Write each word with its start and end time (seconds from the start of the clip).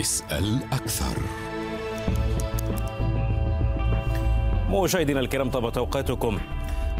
اسأل 0.00 0.60
أكثر. 0.72 1.22
مشاهدينا 4.70 5.20
الكرام 5.20 5.50
طابت 5.50 5.78
أوقاتكم. 5.78 6.38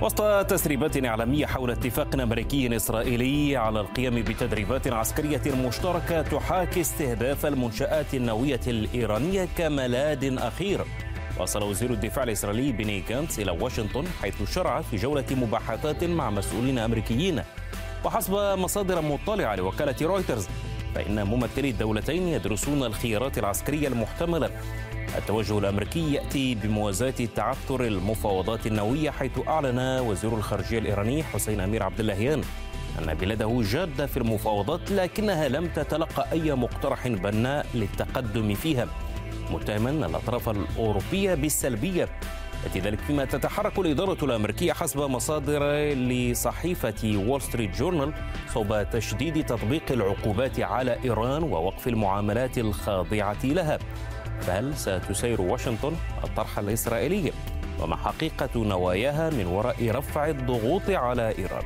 وسط 0.02 0.46
تسريبات 0.46 1.04
إعلامية 1.04 1.46
حول 1.46 1.70
اتفاق 1.70 2.20
أمريكي 2.20 2.76
إسرائيلي 2.76 3.56
على 3.56 3.80
القيام 3.80 4.14
بتدريبات 4.14 4.88
عسكرية 4.88 5.42
مشتركة 5.66 6.22
تحاكي 6.22 6.80
استهداف 6.80 7.46
المنشآت 7.46 8.14
النووية 8.14 8.60
الإيرانية 8.66 9.48
كملاذ 9.58 10.38
أخير. 10.38 10.84
وصل 11.38 11.62
وزير 11.62 11.90
الدفاع 11.90 12.24
الإسرائيلي 12.24 12.72
بني 12.72 13.02
جانتس 13.08 13.38
إلى 13.38 13.50
واشنطن 13.50 14.04
حيث 14.22 14.54
شرع 14.54 14.80
في 14.80 14.96
جولة 14.96 15.26
مباحثات 15.30 16.04
مع 16.04 16.30
مسؤولين 16.30 16.78
أمريكيين. 16.78 17.42
وحسب 18.04 18.32
مصادر 18.34 19.00
مطلعة 19.00 19.54
لوكالة 19.54 19.94
رويترز 20.02 20.48
فإن 20.94 21.26
ممثلي 21.26 21.70
الدولتين 21.70 22.28
يدرسون 22.28 22.82
الخيارات 22.82 23.38
العسكرية 23.38 23.88
المحتملة. 23.88 24.50
التوجه 25.18 25.58
الأمريكي 25.58 26.12
يأتي 26.12 26.54
بموازاة 26.54 27.14
تعثر 27.36 27.84
المفاوضات 27.84 28.66
النووية 28.66 29.10
حيث 29.10 29.48
أعلن 29.48 29.78
وزير 29.78 30.34
الخارجية 30.34 30.78
الإيراني 30.78 31.22
حسين 31.22 31.60
أمير 31.60 31.82
عبد 31.82 32.00
اللهيان 32.00 32.42
أن 32.98 33.14
بلاده 33.14 33.62
جادة 33.62 34.06
في 34.06 34.16
المفاوضات 34.16 34.90
لكنها 34.90 35.48
لم 35.48 35.66
تتلقى 35.66 36.32
أي 36.32 36.54
مقترح 36.54 37.08
بناء 37.08 37.66
للتقدم 37.74 38.54
فيها. 38.54 38.86
متهما 39.50 39.90
الأطراف 39.90 40.48
الأوروبية 40.48 41.34
بالسلبية 41.34 42.08
يأتي 42.64 42.78
ذلك 42.80 42.98
فيما 42.98 43.24
تتحرك 43.24 43.78
الإدارة 43.78 44.24
الأمريكية 44.24 44.72
حسب 44.72 45.00
مصادر 45.00 45.62
لصحيفة 45.94 47.22
وول 47.26 47.42
ستريت 47.42 47.76
جورنال 47.76 48.12
صوب 48.54 48.90
تشديد 48.90 49.46
تطبيق 49.46 49.92
العقوبات 49.92 50.60
على 50.60 50.96
إيران 51.04 51.42
ووقف 51.42 51.88
المعاملات 51.88 52.58
الخاضعة 52.58 53.44
لها. 53.44 53.78
فهل 54.40 54.76
ستسير 54.76 55.40
واشنطن 55.40 55.92
الطرح 56.24 56.58
الإسرائيلي. 56.58 57.32
وما 57.80 57.96
حقيقة 57.96 58.64
نواياها 58.64 59.30
من 59.30 59.46
وراء 59.46 59.90
رفع 59.90 60.28
الضغوط 60.28 60.90
على 60.90 61.34
إيران 61.38 61.64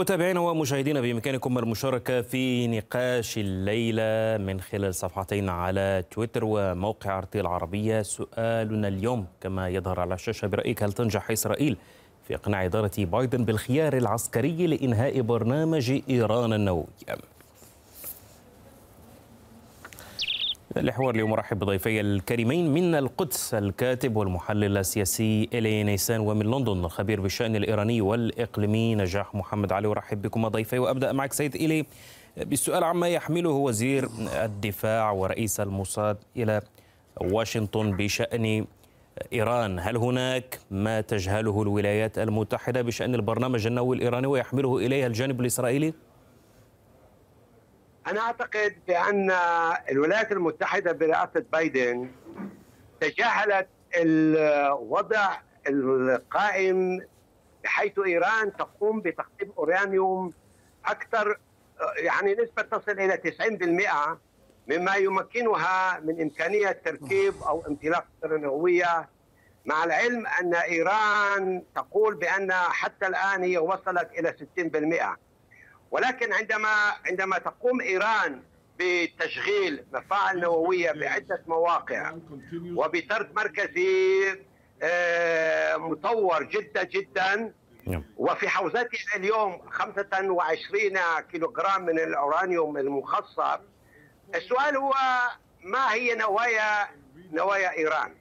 متابعينا 0.00 0.40
ومشاهدينا 0.40 1.00
بإمكانكم 1.00 1.58
المشاركة 1.58 2.22
في 2.22 2.66
نقاش 2.68 3.38
الليلة 3.38 4.44
من 4.44 4.60
خلال 4.60 4.94
صفحتين 4.94 5.48
على 5.48 6.04
تويتر 6.10 6.40
وموقع 6.44 7.18
ارتي 7.18 7.40
العربية. 7.40 8.02
سؤالنا 8.02 8.88
اليوم 8.88 9.26
كما 9.40 9.68
يظهر 9.68 10.00
على 10.00 10.14
الشاشة 10.14 10.46
برأيك 10.46 10.82
هل 10.82 10.92
تنجح 10.92 11.30
إسرائيل 11.30 11.76
في 12.28 12.34
إقناع 12.34 12.64
إدارة 12.64 12.90
بايدن 12.98 13.44
بالخيار 13.44 13.96
العسكري 13.96 14.66
لإنهاء 14.66 15.20
برنامج 15.20 16.00
إيران 16.10 16.52
النووي؟ 16.52 16.86
الحوار 20.76 21.14
اليوم 21.14 21.32
ارحب 21.32 21.58
بضيفي 21.58 22.00
الكريمين 22.00 22.74
من 22.74 22.94
القدس 22.94 23.54
الكاتب 23.54 24.16
والمحلل 24.16 24.78
السياسي 24.78 25.48
إلي 25.54 25.82
نيسان 25.82 26.20
ومن 26.20 26.46
لندن 26.46 26.72
الخبير 26.84 27.20
بالشأن 27.20 27.56
الإيراني 27.56 28.00
والإقليمي 28.00 28.94
نجاح 28.94 29.34
محمد 29.34 29.72
علي 29.72 29.88
أرحب 29.88 30.22
بكم 30.22 30.48
ضيفي 30.48 30.78
وأبدأ 30.78 31.12
معك 31.12 31.32
سيد 31.32 31.54
إلي 31.54 31.84
بالسؤال 32.36 32.84
عما 32.84 33.08
يحمله 33.08 33.50
وزير 33.50 34.08
الدفاع 34.44 35.10
ورئيس 35.10 35.60
الموساد 35.60 36.16
إلى 36.36 36.62
واشنطن 37.20 37.96
بشأن 37.96 38.64
إيران 39.32 39.78
هل 39.78 39.96
هناك 39.96 40.58
ما 40.70 41.00
تجهله 41.00 41.62
الولايات 41.62 42.18
المتحدة 42.18 42.82
بشأن 42.82 43.14
البرنامج 43.14 43.66
النووي 43.66 43.96
الإيراني 43.96 44.26
ويحمله 44.26 44.78
اليها 44.78 45.06
الجانب 45.06 45.40
الإسرائيلي؟ 45.40 45.94
أنا 48.06 48.20
أعتقد 48.20 48.76
بأن 48.88 49.30
الولايات 49.90 50.32
المتحدة 50.32 50.92
برئاسة 50.92 51.44
بايدن 51.52 52.10
تجاهلت 53.00 53.68
الوضع 53.96 55.36
القائم 55.68 57.06
بحيث 57.64 57.98
إيران 57.98 58.56
تقوم 58.56 59.00
بتقديم 59.00 59.52
أورانيوم 59.58 60.32
أكثر 60.86 61.38
يعني 61.96 62.34
نسبة 62.34 62.62
تصل 62.62 62.92
إلى 62.92 63.20
90% 64.16 64.18
مما 64.68 64.94
يمكنها 64.96 66.00
من 66.00 66.20
إمكانية 66.20 66.72
تركيب 66.84 67.34
أو 67.42 67.62
امتلاك 67.68 68.04
نووية. 68.24 69.08
مع 69.64 69.84
العلم 69.84 70.26
أن 70.26 70.54
إيران 70.54 71.62
تقول 71.74 72.14
بأن 72.14 72.52
حتى 72.52 73.06
الآن 73.06 73.42
هي 73.42 73.58
وصلت 73.58 74.08
إلى 74.18 74.34
60% 74.58 75.29
ولكن 75.90 76.32
عندما 76.32 76.68
عندما 77.06 77.38
تقوم 77.38 77.80
إيران 77.80 78.42
بتشغيل 78.78 79.84
مفاعل 79.92 80.40
نووية 80.40 80.92
بعدة 80.92 81.42
مواقع 81.46 82.12
وبطرد 82.74 83.34
مركزي 83.34 84.38
مطور 85.76 86.42
جدا 86.42 86.82
جدا 86.84 87.52
وفي 88.16 88.48
حوزتها 88.48 89.16
اليوم 89.16 89.62
25 89.70 90.98
كيلوغرام 91.32 91.82
من 91.86 91.98
الأورانيوم 91.98 92.76
المخصب 92.76 93.60
السؤال 94.34 94.76
هو 94.76 94.92
ما 95.62 95.92
هي 95.94 96.14
نوايا 96.14 96.88
نوايا 97.32 97.72
إيران؟ 97.78 98.14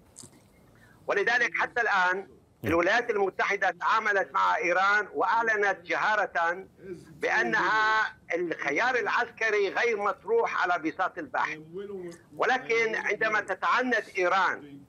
ولذلك 1.08 1.52
حتى 1.58 1.82
الآن 1.82 2.28
الولايات 2.66 3.10
المتحدة 3.10 3.72
تعاملت 3.72 4.32
مع 4.34 4.58
إيران 4.58 5.08
وأعلنت 5.14 5.78
جهارة 5.86 6.66
بأنها 7.10 8.14
الخيار 8.36 8.96
العسكري 8.96 9.70
غير 9.70 9.98
مطروح 9.98 10.64
على 10.64 10.84
بساط 10.84 11.18
البحث 11.18 11.58
ولكن 12.38 12.96
عندما 12.96 13.42
تتعنت 13.42 14.10
إيران 14.18 14.80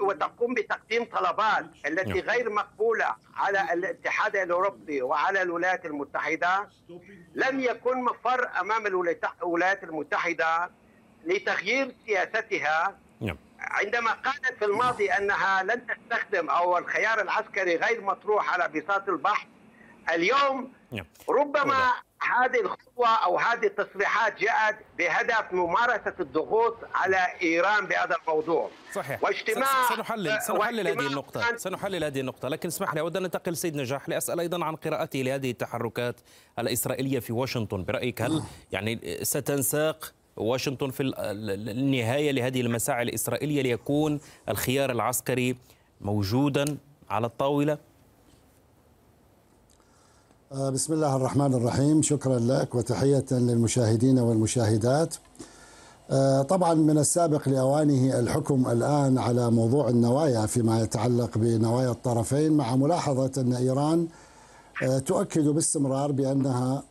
وتقوم 0.00 0.54
بتقديم 0.54 1.04
طلبات 1.04 1.66
التي 1.86 2.20
غير 2.20 2.50
مقبولة 2.50 3.16
على 3.36 3.72
الاتحاد 3.72 4.36
الأوروبي 4.36 5.02
وعلى 5.02 5.42
الولايات 5.42 5.86
المتحدة 5.86 6.68
لم 7.34 7.60
يكن 7.60 8.04
مفر 8.04 8.48
أمام 8.60 8.86
الولايات 8.86 9.84
المتحدة 9.84 10.70
لتغيير 11.24 11.94
سياستها 12.06 12.98
عندما 13.70 14.12
قالت 14.12 14.58
في 14.58 14.64
الماضي 14.64 15.10
أنها 15.10 15.62
لن 15.62 15.82
تستخدم 15.86 16.50
أو 16.50 16.78
الخيار 16.78 17.20
العسكري 17.20 17.76
غير 17.76 18.00
مطروح 18.00 18.52
على 18.54 18.80
بساط 18.80 19.08
البحر 19.08 19.46
اليوم 20.10 20.72
ربما 21.28 21.92
هذه 22.22 22.60
الخطوة 22.60 23.08
أو 23.08 23.38
هذه 23.38 23.66
التصريحات 23.66 24.40
جاءت 24.40 24.76
بهدف 24.98 25.52
ممارسة 25.52 26.14
الضغوط 26.20 26.76
على 26.94 27.26
إيران 27.42 27.86
بهذا 27.86 28.16
الموضوع. 28.16 28.70
صحيح. 28.94 29.24
واجتماع 29.24 29.88
سنحلل 29.96 30.42
سنحلل 30.42 30.88
هذه 30.88 31.06
النقطة. 31.06 31.56
سنحلل 31.56 32.04
هذه 32.04 32.20
النقطة. 32.20 32.48
لكن 32.48 32.68
اسمح 32.68 32.94
لي 32.94 33.00
أود 33.00 33.16
أن 33.16 33.22
ننتقل 33.22 33.56
سيد 33.56 33.76
نجاح 33.76 34.08
لأسأل 34.08 34.40
أيضا 34.40 34.64
عن 34.64 34.76
قراءته 34.76 35.18
لهذه 35.18 35.50
التحركات 35.50 36.20
الإسرائيلية 36.58 37.18
في 37.20 37.32
واشنطن. 37.32 37.84
برأيك 37.84 38.22
هل 38.22 38.42
يعني 38.72 39.18
ستنساق 39.22 40.12
واشنطن 40.40 40.90
في 40.90 41.12
النهاية 41.70 42.30
لهذه 42.30 42.60
المساعي 42.60 43.02
الإسرائيلية 43.02 43.62
ليكون 43.62 44.20
الخيار 44.48 44.90
العسكري 44.90 45.56
موجودا 46.00 46.76
على 47.10 47.26
الطاولة؟ 47.26 47.78
آه، 50.52 50.70
بسم 50.70 50.92
الله 50.92 51.16
الرحمن 51.16 51.54
الرحيم 51.54 52.02
شكرا 52.02 52.38
لك 52.38 52.74
وتحية 52.74 53.24
للمشاهدين 53.30 54.18
والمشاهدات 54.18 55.16
آه، 56.10 56.42
طبعا 56.42 56.74
من 56.74 56.98
السابق 56.98 57.48
لأوانه 57.48 58.18
الحكم 58.18 58.68
الآن 58.68 59.18
على 59.18 59.50
موضوع 59.50 59.88
النوايا 59.88 60.46
فيما 60.46 60.80
يتعلق 60.80 61.38
بنوايا 61.38 61.90
الطرفين 61.90 62.52
مع 62.52 62.76
ملاحظة 62.76 63.30
أن 63.38 63.52
إيران 63.52 64.08
آه، 64.82 64.98
تؤكد 64.98 65.48
باستمرار 65.48 66.12
بأنها 66.12 66.82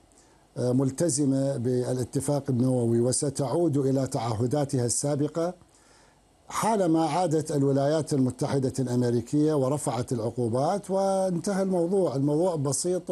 ملتزمة 0.60 1.58
بالاتفاق 1.58 2.44
النووي 2.50 3.00
وستعود 3.00 3.78
إلى 3.78 4.08
تعهداتها 4.08 4.86
السابقة 4.86 5.54
حالما 6.48 7.06
عادت 7.06 7.52
الولايات 7.52 8.14
المتحدة 8.14 8.74
الأمريكية 8.80 9.54
ورفعت 9.54 10.12
العقوبات 10.12 10.92
وانتهى 10.92 11.62
الموضوع. 11.64 12.16
الموضوع 12.16 12.56
بسيط 12.56 13.12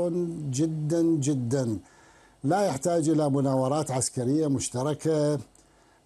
جدا 0.49 1.01
جدا. 1.01 1.79
لا 2.43 2.61
يحتاج 2.61 3.09
إلى 3.09 3.29
مناورات 3.29 3.91
عسكرية 3.91 4.47
مشتركة 4.47 5.39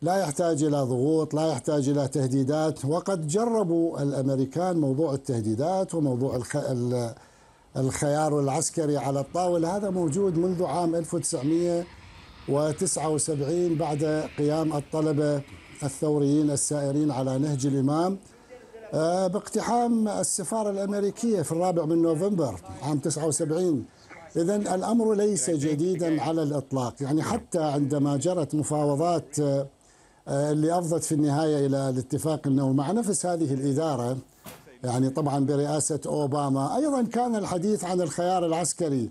لا 0.02 0.16
يحتاج 0.16 0.64
إلى 0.64 0.78
ضغوط 0.82 1.34
لا 1.34 1.48
يحتاج 1.48 1.90
إلى 1.90 2.08
تهديدات. 2.08 2.86
وقد 2.86 3.28
جربوا 3.28 4.02
الأمريكان 4.02 4.78
موضوع 4.80 5.14
التهديدات 5.14 5.96
وموضوع 5.96 6.36
الخ... 6.36 6.56
الخيار 7.78 8.40
العسكري 8.40 8.98
على 8.98 9.20
الطاولة. 9.20 9.78
هذا 9.78 9.90
موجود 9.90 10.38
منذ 10.38 10.64
عام 10.64 10.96
1979 10.96 13.76
بعد 13.76 14.30
قيام 14.38 14.74
الطلبة 14.74 15.42
الثوريين 15.84 16.52
السائرين 16.52 17.12
على 17.12 17.40
نهج 17.40 17.66
الإمام. 17.66 18.18
آه، 18.94 19.28
باقتحام 19.28 20.08
السفارة 20.08 20.70
الأمريكية 20.70 21.42
في 21.42 21.52
الرابع 21.52 21.86
من 21.86 22.02
نوفمبر 22.02 22.60
عام 22.82 23.00
79 23.00 23.86
إذا 24.36 24.56
الأمر 24.56 25.14
ليس 25.14 25.50
جديدا 25.50 26.22
على 26.22 26.44
الإطلاق. 26.44 26.94
يعني 27.02 27.24
حتى 27.24 27.64
عندما 27.64 28.18
جرت 28.18 28.56
مفاوضات 28.56 29.40
آه، 29.40 29.68
اللي 30.28 30.80
أفضت 30.80 31.04
في 31.04 31.12
النهاية 31.12 31.66
إلى 31.66 31.90
الاتفاق 31.90 32.48
أنه 32.48 32.72
مع 32.72 32.92
نفس 32.92 33.26
هذه 33.26 33.54
الإدارة 33.54 34.18
يعني 34.84 35.10
طبعا 35.10 35.46
برئاسة 35.46 36.00
أوباما. 36.06 36.76
أيضا 36.78 37.02
كان 37.04 37.36
الحديث 37.36 37.84
عن 37.84 38.02
الخيار 38.02 38.46
العسكري. 38.46 39.10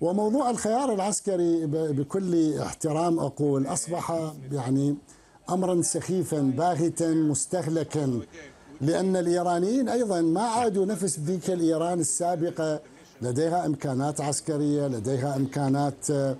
وموضوع 0.00 0.50
الخيار 0.50 0.94
العسكري 0.94 1.66
بكل 1.66 2.58
احترام 2.58 3.18
أقول 3.18 3.66
أصبح 3.66 4.32
يعني 4.52 4.96
امرا 5.50 5.82
سخيفا 5.82 6.40
باهتا 6.40 7.10
مستهلكا. 7.10 8.20
لأن 8.80 9.16
الإيرانيين 9.16 9.88
أيضا 9.88 10.20
ما 10.20 10.42
عادوا 10.42 10.86
نفس 10.86 11.18
ذيك 11.18 11.50
الإيران 11.50 12.00
السابقة. 12.00 12.80
لديها 13.22 13.66
إمكانات 13.66 14.20
عسكرية 14.20 14.86
لديها 14.86 15.36
إمكانات 15.36 16.10
آه، 16.10 16.36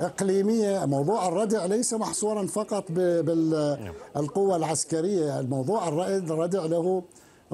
إقليمية. 0.00 0.84
موضوع 0.86 1.28
الردع 1.28 1.66
ليس 1.66 1.94
محصورا 1.94 2.46
فقط 2.46 2.84
بالقوة 2.92 4.56
العسكرية. 4.56 5.40
الموضوع 5.40 5.88
الردع 5.88 6.64
له 6.66 7.02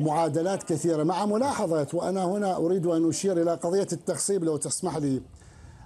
معادلات 0.01 0.63
كثيرة 0.63 1.03
مع 1.03 1.27
ملاحظه 1.27 1.87
وأنا 1.93 2.25
هنا 2.25 2.57
أريد 2.57 2.87
أن 2.87 3.09
أشير 3.09 3.43
إلى 3.43 3.55
قضية 3.55 3.87
التخصيب 3.93 4.45
لو 4.45 4.57
تسمح 4.57 4.97
لي 4.97 5.21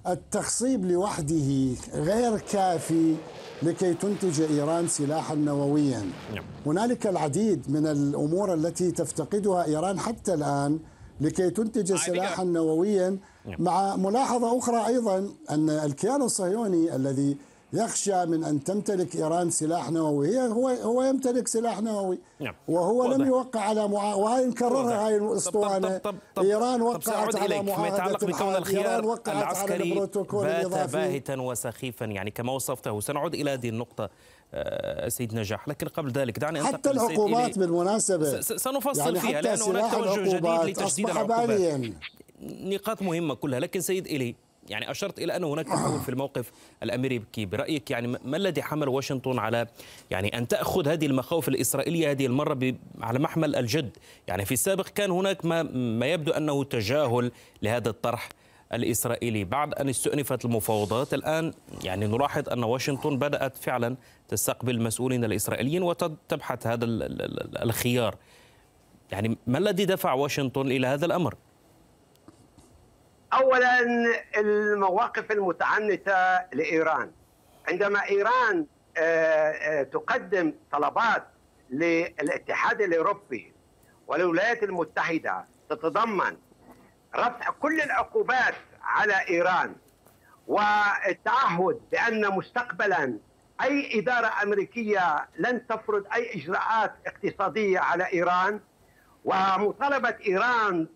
التخصيب 0.07 0.85
لوحده 0.85 1.75
غير 1.95 2.39
كافي 2.39 3.15
لكي 3.63 3.95
تنتج 3.95 4.41
إيران 4.41 4.89
سلاحا 4.89 5.35
نوويا. 5.35 6.07
نعم. 6.35 6.45
هنالك 6.67 7.07
العديد 7.07 7.71
من 7.71 7.87
الأمور 7.87 8.55
التي 8.55 8.91
تفتقدها 8.91 9.65
إيران 9.65 9.99
حتى 9.99 10.35
الآن 10.35 10.79
لكي 11.21 11.51
تنتج 11.51 11.95
سلاحا 11.95 12.45
نوويا. 12.45 13.19
مع 13.59 13.97
ملاحظة 13.97 14.59
أخرى 14.59 14.87
أيضا 14.87 15.29
أن 15.51 15.71
الكيان 15.71 16.23
الصهيوني 16.23 16.97
الذي 16.97 17.37
يخشى 17.75 18.27
من 18.27 18.45
أن 18.45 18.65
تمتلك 18.65 19.17
إيران 19.17 19.51
سلاح 19.51 19.91
نووي. 19.91 20.29
هي 20.29 20.49
هو 20.49 20.69
هو 20.69 21.03
يمتلك 21.03 21.49
سلاح 21.49 21.83
نووي. 21.83 22.19
نعم. 22.41 22.55
وهو 22.69 23.13
لم 23.13 23.27
يوقع 23.27 23.61
على 23.61 23.89
مع... 23.89 24.15
وهي 24.15 24.47
نكررها 24.47 25.07
هاي 25.07 25.17
الأسطوانة؟ 25.17 26.01
إيران 26.39 26.83
وقعت 26.83 27.37
على 27.37 27.63
معاهدة 27.63 27.95
يتعلق 27.95 28.25
بكون 28.25 28.57
الخيار 28.57 29.19
العسكري 29.29 29.95
بات 29.95 30.91
باهتا 30.93 31.41
وسخيفا 31.41 32.05
يعني 32.05 32.31
كما 32.31 32.53
وصفته. 32.53 33.01
سنعود 33.01 33.35
إلى 33.35 33.51
هذه 33.51 33.69
النقطة 33.69 34.11
آه، 34.55 35.09
سيد 35.09 35.35
نجاح. 35.35 35.69
لكن 35.69 35.89
قبل 35.89 36.11
ذلك 36.11 36.39
دعني 36.39 36.63
حتى 36.63 36.91
العقوبات 36.91 37.59
بالمناسبة. 37.59 38.41
سنفصل 38.41 39.01
يعني 39.01 39.21
فيها 39.21 39.41
لأن 39.41 39.63
هناك 39.63 39.93
توجه 39.93 40.37
جديد 40.37 40.47
لتشديد 40.47 41.11
العقوبات. 41.11 41.81
نقاط 42.43 43.03
مهمة 43.03 43.35
كلها. 43.35 43.61
لكن 43.61 43.81
سيد 43.81 44.07
إلي 44.07 44.35
يعني 44.69 44.91
أشرت 44.91 45.19
إلى 45.19 45.37
أن 45.37 45.45
هناك 45.45 45.67
تحول 45.67 46.01
في 46.01 46.09
الموقف 46.09 46.53
الأمريكي 46.83 47.47
برأيك 47.47 47.91
يعني 47.91 48.19
ما 48.25 48.37
الذي 48.37 48.63
حمل 48.63 48.89
واشنطن 48.89 49.39
على 49.39 49.67
يعني 50.11 50.39
أن 50.39 50.49
تأخذ 50.49 50.89
هذه 50.89 51.07
المخاوف 51.07 51.49
الإسرائيلية 51.49 52.11
هذه 52.11 52.27
المرة 52.27 52.75
على 53.01 53.19
محمل 53.19 53.57
الجد؟ 53.57 53.97
يعني 54.29 54.45
في 54.45 54.53
السابق 54.53 54.89
كان 54.89 55.11
هناك 55.11 55.45
ما, 55.45 55.63
ما 55.73 56.07
يبدو 56.07 56.33
أنه 56.33 56.65
تجاهل 56.65 57.33
لهذا 57.63 57.91
الطرح 57.91 58.29
الإسرائيلي. 58.73 59.45
بعد 59.45 59.75
أن 59.75 59.89
استؤنفت 59.89 60.45
المفاوضات 60.45 61.15
الآن 61.15 61.53
يعني 61.85 62.07
نلاحظ 62.07 62.49
أن 62.49 62.65
واشنطن 62.65 63.19
بدأت 63.19 63.57
فعلا 63.57 63.97
تستقبل 64.29 64.75
المسؤولين 64.75 65.25
الإسرائيليين 65.25 65.83
وتبحث 65.83 66.67
هذا 66.67 66.85
الخيار. 67.63 68.17
يعني 69.13 69.39
ما 69.47 69.59
الذي 69.59 69.85
دفع 69.85 70.13
واشنطن 70.13 70.67
إلى 70.67 70.87
هذا 70.87 71.07
الأمر؟ 71.07 71.35
اولا 73.39 73.81
المواقف 74.37 75.33
المتعنتة 75.33 76.37
لإيران. 76.53 77.11
عندما 77.69 78.05
إيران 78.09 78.67
آه، 78.97 79.51
آه، 79.51 79.83
تقدم 79.83 80.53
طلبات 80.73 81.25
للاتحاد 81.71 82.81
الأوروبي 82.81 83.53
والولايات 84.07 84.63
المتحدة 84.63 85.45
تتضمن 85.71 86.37
رفع 87.17 87.51
كل 87.51 87.81
العقوبات 87.81 88.55
على 88.83 89.15
إيران 89.31 89.75
والتعهد 90.47 91.81
بأن 91.93 92.31
مستقبلا 92.31 93.19
أي 93.63 93.99
إدارة 94.01 94.31
أمريكية 94.43 95.29
لن 95.39 95.67
تفرض 95.67 96.05
أي 96.15 96.35
إجراءات 96.35 96.93
اقتصادية 97.07 97.79
على 97.79 98.13
إيران. 98.13 98.61
ومطالبة 99.25 100.15
إيران 100.27 100.87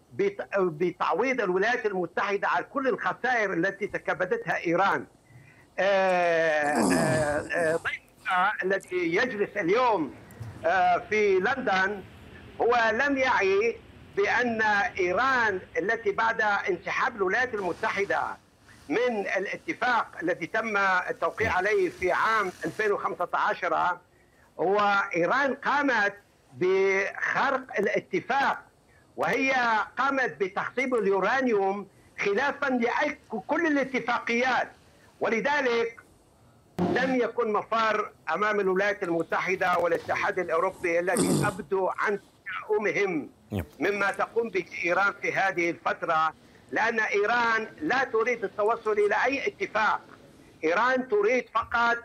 بتعويض 0.58 1.40
الولايات 1.40 1.86
المتحدة 1.86 2.48
على 2.48 2.64
كل 2.64 2.88
الخسائر 2.88 3.52
التي 3.52 3.86
تكبدتها 3.86 4.66
إيران. 4.66 5.06
آه، 5.78 5.82
آه، 5.82 7.48
آه، 7.52 7.76
ضيفنا 7.76 8.52
الذي 8.62 9.14
يجلس 9.16 9.56
اليوم 9.56 10.14
في 11.10 11.38
لندن 11.40 12.02
هو 12.60 12.90
لم 12.92 13.18
يعي 13.18 13.76
بأن 14.16 14.62
إيران 14.98 15.60
التي 15.78 16.12
بعد 16.12 16.40
انسحاب 16.40 17.16
الولايات 17.16 17.54
المتحدة 17.54 18.36
من 18.88 19.26
الاتفاق 19.36 20.06
الذي 20.22 20.46
تم 20.46 20.76
التوقيع 21.10 21.52
عليه 21.52 21.90
في 21.90 22.12
عام 22.12 22.52
2015 22.64 23.98
هو 24.60 25.02
إيران 25.16 25.54
قامت 25.54 26.14
بخرق 26.60 27.78
الاتفاق 27.78 28.58
وهي 29.16 29.54
قامت 29.98 30.36
بتخصيب 30.40 30.94
اليورانيوم 30.94 31.86
خلافا 32.18 32.66
لكل 33.30 33.66
الاتفاقيات. 33.66 34.68
ولذلك 35.20 36.00
لم 36.80 37.14
يكن 37.14 37.52
مفار 37.52 38.12
أمام 38.34 38.60
الولايات 38.60 39.02
المتحدة 39.02 39.78
والاتحاد 39.78 40.38
الأوروبي 40.38 40.98
الذي 40.98 41.42
ابدوا 41.48 41.90
عن 41.98 42.18
تشاؤمهم. 42.46 43.30
مما 43.80 44.10
تقوم 44.10 44.50
به 44.50 44.64
إيران 44.84 45.12
في 45.22 45.32
هذه 45.32 45.70
الفترة 45.70 46.34
لأن 46.70 47.00
إيران 47.00 47.68
لا 47.80 48.04
تريد 48.04 48.44
التوصل 48.44 48.92
إلى 48.92 49.14
أي 49.24 49.46
اتفاق. 49.46 50.00
إيران 50.64 51.08
تريد 51.08 51.44
فقط 51.54 51.96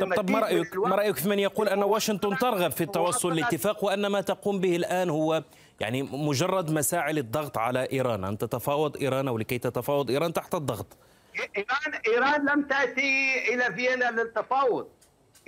طب, 0.00 0.14
طب 0.14 0.30
ما 0.30 0.38
رايك 0.38 0.76
ما 0.76 0.96
رأيك 0.96 1.16
في 1.16 1.28
من 1.28 1.38
يقول 1.38 1.68
أن 1.68 1.82
واشنطن 1.82 2.38
ترغب 2.38 2.70
في 2.70 2.80
التوصل 2.80 3.36
لاتفاق 3.36 3.84
وأن 3.84 4.06
ما 4.06 4.20
تقوم 4.20 4.60
به 4.60 4.76
الآن 4.76 5.10
هو 5.10 5.42
يعني 5.80 6.02
مجرد 6.02 6.70
مساعي 6.70 7.12
للضغط 7.12 7.58
على 7.58 7.88
إيران 7.92 8.24
أن 8.24 8.38
تتفاوض 8.38 8.96
إيران 8.96 9.28
أو 9.28 9.38
لكي 9.38 9.58
تتفاوض 9.58 10.10
إيران 10.10 10.32
تحت 10.32 10.54
الضغط. 10.54 10.86
ايران 11.56 12.00
إيران 12.06 12.46
لم 12.46 12.62
تأتي 12.62 13.34
إلى 13.54 13.74
فيينا 13.74 14.10
للتفاوض. 14.10 14.88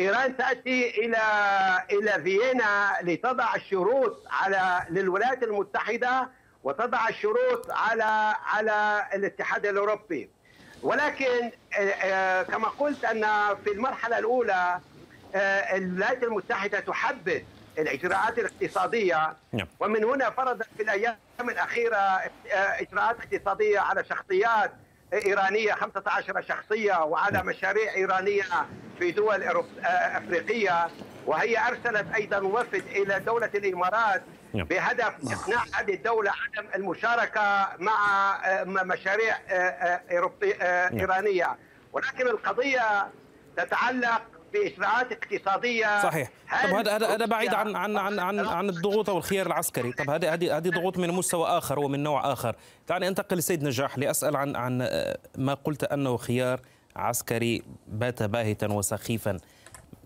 إيران 0.01 0.37
تأتي 0.37 0.91
إلى 0.91 1.19
إلى 1.93 2.23
فيينا 2.23 2.93
لتضع 3.03 3.55
الشروط 3.55 4.27
على 4.31 4.87
للولايات 4.91 5.43
المتحدة 5.43 6.31
وتضع 6.65 7.09
الشروط 7.09 7.71
على 7.71 8.35
على 8.45 9.07
الاتحاد 9.15 9.67
الأوروبي. 9.67 10.31
ولكن 10.83 11.51
كما 12.53 12.69
قلت 12.79 13.05
أن 13.05 13.25
في 13.65 13.73
المرحلة 13.73 14.19
الأولى 14.19 14.81
الولايات 15.75 16.23
المتحدة 16.23 16.81
تحبذ 16.81 17.43
الإجراءات 17.79 18.39
الاقتصادية 18.39 19.37
نعم. 19.53 19.67
ومن 19.81 20.05
هنا 20.05 20.31
فرضت 20.31 20.67
في 20.77 20.83
الأيام 20.83 21.17
الأخيرة 21.41 22.21
إجراءات 22.53 23.17
اقتصادية 23.21 23.81
على 23.81 24.05
شخصيات 24.05 24.73
إيرانية 25.13 25.73
15 25.73 26.43
شخصية 26.43 27.05
وعلى 27.05 27.37
نعم. 27.37 27.47
مشاريع 27.47 27.95
إيرانية 27.95 28.45
في 28.99 29.11
دول 29.11 29.43
أفريقية 29.85 30.89
وهي 31.27 31.59
أرسلت 31.69 32.15
أيضا 32.15 32.39
وفد 32.39 32.85
إلى 32.87 33.21
دولة 33.21 33.51
الإمارات. 33.55 34.23
بهدف 34.55 35.15
إقناع 35.33 35.65
هذه 35.73 35.95
الدولة 35.95 36.31
عدم 36.31 36.69
المشاركة 36.75 37.69
مع 37.79 38.39
مشاريع 38.85 39.37
إيرانية. 40.93 41.57
ولكن 41.93 42.27
القضية 42.27 43.09
تتعلق 43.57 44.23
بإجراءات 44.53 45.13
اقتصادية. 45.13 46.03
صحيح. 46.03 46.29
طب 46.63 46.69
هذا 46.69 46.97
هذا 46.97 47.15
هذا 47.15 47.27
بعيد 47.27 47.55
عن 47.55 47.77
عن 47.77 47.97
عن 47.97 48.19
عن, 48.19 48.41
عن 48.41 48.69
الضغوط 48.69 49.11
أو 49.11 49.19
الخيار 49.19 49.47
العسكري. 49.47 49.93
طب 49.93 50.11
هذه 50.11 50.35
هذه 50.35 50.57
هذه 50.57 50.69
ضغوط 50.69 50.99
من 50.99 51.11
مستوى 51.11 51.49
آخر 51.49 51.79
ومن 51.79 52.03
نوع 52.03 52.33
آخر. 52.33 52.57
دعني 52.89 53.09
أنتقل 53.09 53.37
لسيد 53.37 53.65
نجاح 53.65 53.99
لأسأل 53.99 54.37
عن 54.37 54.57
عن 54.57 54.79
ما 55.37 55.55
قلت 55.55 55.85
أنه 55.85 56.17
خيار 56.17 56.61
عسكري 56.97 57.63
بات 57.87 58.23
باهتا 58.23 58.67
وسخيفا. 58.67 59.39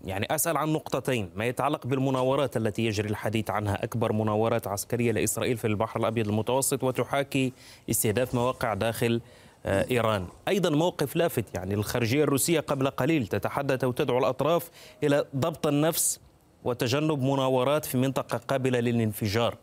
يعني 0.05 0.27
أسأل 0.35 0.57
عن 0.57 0.73
نقطتين 0.73 1.29
ما 1.35 1.45
يتعلق 1.45 1.87
بالمناورات 1.87 2.57
التي 2.57 2.85
يجري 2.85 3.09
الحديث 3.09 3.49
عنها. 3.49 3.83
أكبر 3.83 4.13
مناورات 4.13 4.67
عسكرية 4.67 5.11
لإسرائيل 5.11 5.57
في 5.57 5.67
البحر 5.67 5.99
الأبيض 5.99 6.27
المتوسط 6.27 6.83
وتحاكي 6.83 7.53
استهداف 7.89 8.35
مواقع 8.35 8.73
داخل 8.73 9.21
آه، 9.65 9.85
إيران. 9.91 10.27
أيضا 10.47 10.69
موقف 10.69 11.15
لافت 11.15 11.45
يعني 11.55 11.73
الخارجية 11.73 12.23
الروسية 12.23 12.59
قبل 12.59 12.87
قليل 12.89 13.27
تتحدث 13.27 13.83
وتدعو 13.83 14.17
الأطراف 14.17 14.69
إلى 15.03 15.25
ضبط 15.35 15.67
النفس 15.67 16.19
وتجنب 16.63 17.21
مناورات 17.21 17.85
في 17.85 17.97
منطقة 17.97 18.37
قابلة 18.37 18.79
للانفجار. 18.79 19.57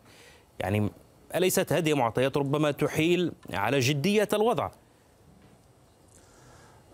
يعني 0.59 0.89
أليست 1.35 1.73
هذه 1.73 1.93
معطيات 1.93 2.37
ربما 2.37 2.71
تحيل 2.71 3.31
على 3.53 3.79
جدية 3.79 4.27
الوضع؟ 4.33 4.71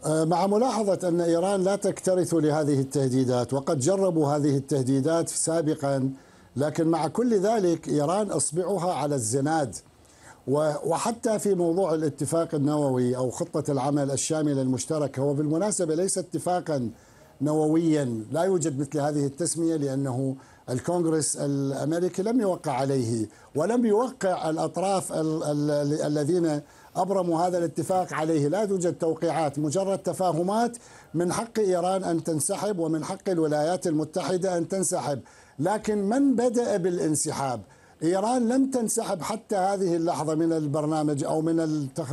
مع 0.07 0.47
ملاحظة 0.47 1.07
أن 1.07 1.21
إيران 1.21 1.63
لا 1.63 1.75
تكترث 1.75 2.33
لهذه 2.33 2.79
التهديدات 2.79 3.53
وقد 3.53 3.79
جربوا 3.79 4.27
هذه 4.27 4.57
التهديدات 4.57 5.29
سابقا 5.29 6.09
لكن 6.55 6.87
مع 6.87 7.07
كل 7.07 7.39
ذلك 7.39 7.89
إيران 7.89 8.31
أصبعها 8.31 8.93
على 8.93 9.15
الزناد. 9.15 9.75
وحتى 10.85 11.39
في 11.39 11.55
موضوع 11.55 11.93
الاتفاق 11.93 12.55
النووي 12.55 13.17
أو 13.17 13.29
خطة 13.29 13.71
العمل 13.71 14.11
الشاملة 14.11 14.61
المشتركة 14.61 15.21
هو 15.21 15.33
بالمناسبة 15.33 15.95
ليس 15.95 16.17
اتفاقا 16.17 16.89
نوويا. 17.41 18.23
لا 18.31 18.43
يوجد 18.43 18.79
مثل 18.79 18.99
هذه 18.99 19.25
التسمية 19.25 19.75
لأنه 19.75 20.35
الكونغرس 20.69 21.37
الأمريكي 21.37 22.23
لم 22.23 22.41
يوقع 22.41 22.71
عليه 22.71 23.27
ولم 23.55 23.85
يوقع 23.85 24.49
الأطراف 24.49 25.11
الذين 25.13 26.61
أبرموا 26.95 27.47
هذا 27.47 27.57
الاتفاق 27.57 28.13
عليه. 28.13 28.47
لا 28.47 28.65
توجد 28.65 28.93
توقيعات 28.93 29.59
مجرد 29.59 29.97
تفاهمات 29.97 30.77
من 31.13 31.33
حق 31.33 31.59
إيران 31.59 32.03
أن 32.03 32.23
تنسحب 32.23 32.79
ومن 32.79 33.03
حق 33.05 33.29
الولايات 33.29 33.87
المتحدة 33.87 34.57
أن 34.57 34.67
تنسحب. 34.67 35.19
لكن 35.59 35.97
من 36.09 36.35
بدأ 36.35 36.77
بالانسحاب؟ 36.77 37.61
إيران 38.03 38.49
لم 38.49 38.71
تنسحب 38.71 39.21
حتى 39.21 39.55
هذه 39.55 39.95
اللحظة 39.95 40.35
من 40.35 40.53
البرنامج 40.53 41.23
أو 41.23 41.41
من 41.41 41.59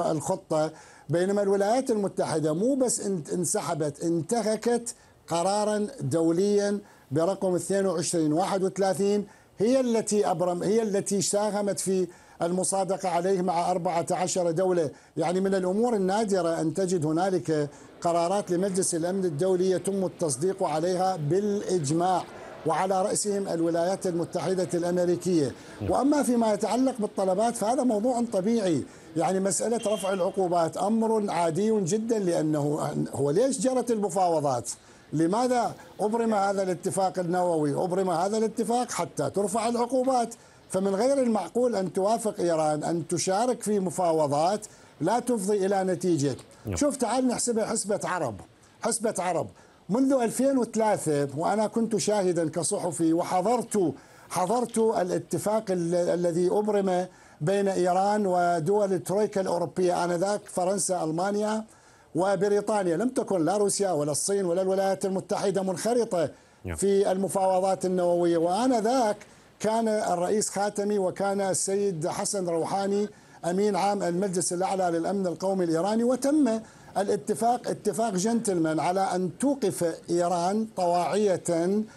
الخطة 0.01 0.73
بينما 1.09 1.43
الولايات 1.43 1.91
المتحدة 1.91 2.53
مو 2.53 2.75
بس 2.75 3.01
انسحبت 3.33 4.05
انتهكت 4.05 4.95
قرارا 5.29 5.87
دوليا 6.01 6.79
برقم 7.11 7.55
2231 7.55 9.27
هي 9.59 9.81
التي 9.81 10.31
أبرم 10.31 10.63
هي 10.63 10.83
التي 10.83 11.23
ساهمت 11.23 11.81
في 11.81 12.07
المصادقة 12.43 13.09
عليه 13.09 13.43
مع 13.43 13.71
14 13.71 14.51
دولة. 14.51 14.91
يعني 15.17 15.41
من 15.41 15.55
الأمور 15.55 15.95
النادرة 15.95 16.61
أن 16.61 16.75
تجد 16.75 17.07
هنالك 17.07 17.69
قرارات 18.01 18.51
لمجلس 18.51 18.95
الأمن 18.95 19.25
الدولي 19.25 19.71
يتم 19.71 20.05
التصديق 20.05 20.63
عليها 20.63 21.17
بالإجماع 21.17 22.25
وعلى 22.67 23.03
رأسهم 23.03 23.49
الولايات 23.49 24.07
المتحدة 24.07 24.69
الأمريكية. 24.75 25.53
وأما 25.89 26.23
فيما 26.23 26.53
يتعلق 26.53 26.95
بالطلبات 26.99 27.57
فهذا 27.57 27.83
موضوع 27.83 28.23
طبيعي. 28.33 28.83
يعني 29.17 29.41
مسألة 29.41 29.81
رفع 29.95 30.13
العقوبات 30.13 30.77
أمر 30.77 31.31
عادي 31.31 31.81
جدا 31.81 32.19
لأنه 32.19 32.81
هو 33.15 33.31
ليش 33.31 33.61
جرت 33.61 33.91
المفاوضات؟ 33.91 34.71
لماذا 35.13 35.75
أبرم 36.01 36.35
هذا 36.35 36.63
الاتفاق 36.63 37.19
النووي؟ 37.19 37.85
أبرم 37.85 38.11
هذا 38.11 38.39
الاتفاق 38.39 38.91
حتى 38.91 39.31
ترفع 39.31 39.69
العقوبات. 39.69 40.35
فمن 40.71 40.95
غير 40.95 41.23
المعقول 41.23 41.77
أن 41.77 41.93
توافق 41.93 42.41
إيران 42.41 42.85
أن 42.85 43.09
تشارك 43.09 43.63
في 43.63 43.81
مفاوضات 43.81 44.67
لا 45.01 45.19
تفضي 45.19 45.67
إلى 45.67 45.85
نتيجة. 45.85 46.37
نعم. 46.67 46.77
شوف 46.77 46.97
تعال 46.97 47.29
نحسبها 47.29 47.67
حسبة 47.67 48.01
عرب. 48.05 48.41
حسبة 48.83 49.15
عرب. 49.19 49.47
منذ 49.89 50.13
2003 50.13 51.29
وأنا 51.37 51.67
كنت 51.67 51.97
شاهدا 51.97 52.49
كصحفي 52.49 53.13
وحضرت 53.13 53.93
حضرت 54.31 54.79
الاتفاق 54.79 55.65
الذي 55.71 56.49
أبرم 56.49 57.07
بين 57.41 57.69
إيران 57.69 58.27
ودول 58.27 58.93
الترويكا 58.93 59.41
الأوروبية 59.41 60.05
آنذاك 60.05 60.41
فرنسا 60.47 61.05
ألمانيا 61.05 61.65
وبريطانيا. 62.15 62.97
لم 62.97 63.09
تكن 63.09 63.45
لا 63.45 63.57
روسيا 63.57 63.91
ولا 63.91 64.13
الصين 64.13 64.45
ولا 64.45 64.63
الولايات 64.63 65.05
المتحدة 65.05 65.63
منخرطة 65.63 66.31
نعم. 66.65 66.77
في 66.77 67.13
المفاوضات 67.13 67.85
النووية. 67.85 68.37
وآنذاك 68.39 69.17
كان 69.61 69.89
الرئيس 69.89 70.51
خاتمي 70.51 70.99
وكان 70.99 71.41
السيد 71.41 72.09
حسن 72.09 72.49
روحاني 72.49 73.09
أمين 73.45 73.77
عام 73.77 74.03
المجلس 74.03 74.53
الأعلى 74.53 74.99
للأمن 74.99 75.27
القومي 75.27 75.65
الإيراني 75.65 76.05
وتم 76.05 76.61
الاتفاق 76.97 77.69
اتفاق 77.69 78.15
جنتلمان 78.15 78.81
على 78.81 79.01
أن 79.01 79.31
توقف 79.41 79.95
إيران 80.11 80.67
طواعية 80.77 81.43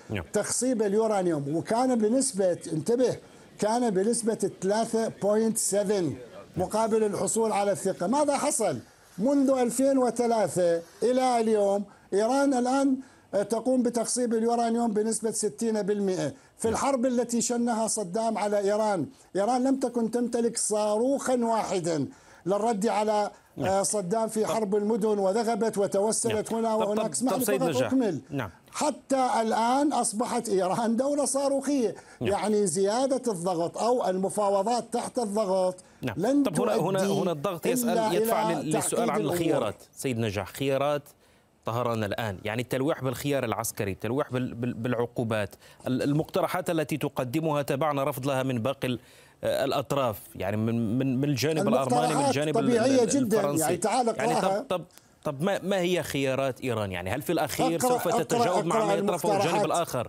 نعم. 0.10 0.24
تخصيب 0.34 0.82
اليورانيوم. 0.82 1.56
وكان 1.56 1.96
بنسبة 1.96 2.58
انتبه 2.74 3.16
كان 3.60 3.90
بنسبة 3.90 4.52
3.7 4.62 6.58
مقابل 6.58 7.04
الحصول 7.04 7.52
على 7.52 7.72
الثقة. 7.72 8.08
ماذا 8.08 8.38
حصل؟ 8.38 8.78
منذ 9.18 9.50
2003 9.50 10.82
إلى 11.04 11.40
اليوم 11.40 11.84
إيران 12.14 12.54
الآن 12.54 12.98
تقوم 13.50 13.84
بتخصيب 13.84 14.34
اليورانيوم 14.34 14.92
بنسبة 14.94 15.32
60% 15.32 16.34
في 16.60 16.70
الحرب 16.70 17.06
التي 17.06 17.42
شنها 17.42 17.88
صدام 17.88 18.38
على 18.38 18.60
إيران 18.60 19.08
إيران 19.36 19.64
لم 19.64 19.80
تكن 19.80 20.12
تمتلك 20.12 20.58
صاروخا 20.58 21.36
واحدا 21.36 22.08
للرد 22.46 22.88
على 22.88 23.32
نعم. 23.58 23.68
آه، 23.68 23.84
صدام 23.84 24.28
في 24.28 24.46
حرب 24.46 24.76
المدن 24.76 25.20
وذهبت 25.20 25.78
وتوسلت 25.78 26.52
نعم. 26.52 26.60
هنا 26.60 26.76
وهناك 26.76 27.12
اسمح 27.12 27.34
لي 27.34 27.88
أكمل 27.88 28.22
نعم. 28.30 28.50
حتى 28.72 29.30
الآن 29.42 29.94
أصبحت 29.94 30.50
إيران 30.50 30.98
دولة 30.98 31.26
صاروخية 31.26 31.96
نعم. 32.22 32.32
يعني 32.32 32.68
زيادة 32.68 33.32
الضغط 33.32 33.78
أو 33.78 34.10
المفاوضات 34.10 34.94
تحت 34.94 35.20
الضغط 35.20 35.76
نعم. 36.02 36.16
لن 36.18 36.44
طب 36.44 36.62
هنا 36.62 36.76
هنا 36.76 37.06
هنا 37.06 37.32
الضغط 37.32 37.66
يسأل 37.66 38.16
يدفع 38.16 38.52
للسؤال 38.52 39.10
عن 39.10 39.22
الخيارات 39.22 39.76
سيد 39.96 40.20
نجاح 40.20 40.48
خيارات 40.54 41.04
طهران 41.66 42.04
الآن. 42.04 42.38
يعني 42.46 42.62
التلويح 42.62 43.04
بالخيار 43.04 43.44
العسكري 43.44 43.92
التلويح 43.92 44.28
بالعقوبات 44.32 45.56
المقترحات 45.88 46.70
التي 46.70 46.98
تقدمها 46.98 47.62
تبعنا 47.62 48.04
رفض 48.04 48.28
لها 48.28 48.44
من 48.44 48.60
باقي 48.60 48.98
الأطراف. 49.44 50.20
يعني 50.36 50.58
من 50.58 50.98
من 50.98 51.18
من 51.18 51.30
الجانب 51.30 51.68
الأرماني 51.68 52.16
من 52.16 52.26
الجانب 52.26 52.58
الفرنسي 52.58 53.20
جدا 53.20 53.42
يعني 53.42 53.78
تعال 53.78 54.08
يعني 54.18 54.42
طب 54.42 54.66
طب 54.70 54.86
طب 55.24 55.42
ما, 55.42 55.60
ما 55.64 55.80
هي 55.80 56.04
خيارات 56.04 56.62
إيران؟ 56.62 56.92
يعني 56.92 57.10
هل 57.10 57.22
في 57.22 57.32
الأخير 57.32 57.80
سوف 57.80 58.08
تتجاوب 58.08 58.66
مع 58.66 58.86
ما 58.86 58.94
يطرفه 58.94 59.38
الجانب 59.38 59.66
الآخر؟ 59.66 60.08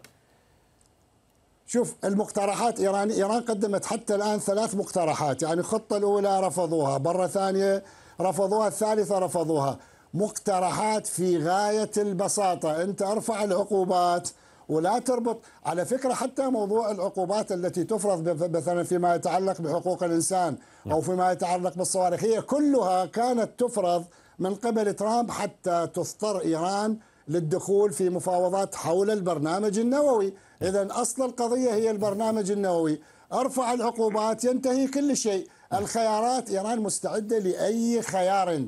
شوف 1.67 1.95
المقترحات 2.05 2.81
ايران 2.81 3.11
إيران 3.11 3.41
قدمت 3.41 3.85
حتى 3.85 4.15
الآن 4.15 4.39
ثلاث 4.39 4.75
مقترحات. 4.75 5.43
يعني 5.43 5.61
الخطة 5.61 5.97
الأولى 5.97 6.41
رفضوها 6.41 6.99
مرة 6.99 7.27
ثانية 7.27 7.83
رفضوها 8.21 8.69
الثالثة 8.69 9.19
رفضوها. 9.19 9.79
مقترحات 10.15 11.07
في 11.07 11.39
غاية 11.39 11.91
البساطة. 11.97 12.83
انت 12.83 13.03
ارفع 13.03 13.45
العقوبات 13.45 14.29
ولا 14.69 14.99
تربط. 14.99 15.41
على 15.65 15.85
فكرة 15.85 16.15
حتى 16.15 16.47
موضوع 16.47 16.91
العقوبات 16.91 17.53
التي 17.53 17.85
تفرض 17.85 18.57
مثلا 18.57 18.83
فيما 18.83 19.15
يتعلق 19.15 19.61
بحقوق 19.61 20.03
الإنسان 20.03 20.57
أو 20.87 20.91
نعم. 20.91 21.01
فيما 21.01 21.33
يتعلق 21.33 21.75
بالصواريخ 21.77 22.25
هي 22.25 22.43
كلها 22.43 23.07
كانت 23.07 23.51
تفرض 23.59 24.05
من 24.39 24.55
قبل 24.55 24.95
ترامب 24.95 25.31
حتى 25.31 25.89
تضطر 25.95 26.41
إيران 26.41 26.99
للدخول 27.29 27.93
في 27.93 28.11
مفاوضات 28.11 28.75
حول 28.75 29.11
البرنامج 29.11 29.79
النووي. 29.79 30.35
إذا 30.63 30.89
أصل 30.91 31.23
القضية 31.23 31.75
هي 31.75 31.91
البرنامج 31.91 32.51
النووي. 32.51 33.01
ارفع 33.33 33.73
العقوبات 33.73 34.45
ينتهي 34.45 34.87
كل 34.87 35.17
شيء. 35.17 35.49
الخيارات 35.73 36.51
إيران 36.51 36.81
مستعدة 36.81 37.39
لأي 37.39 38.03
خيار. 38.03 38.67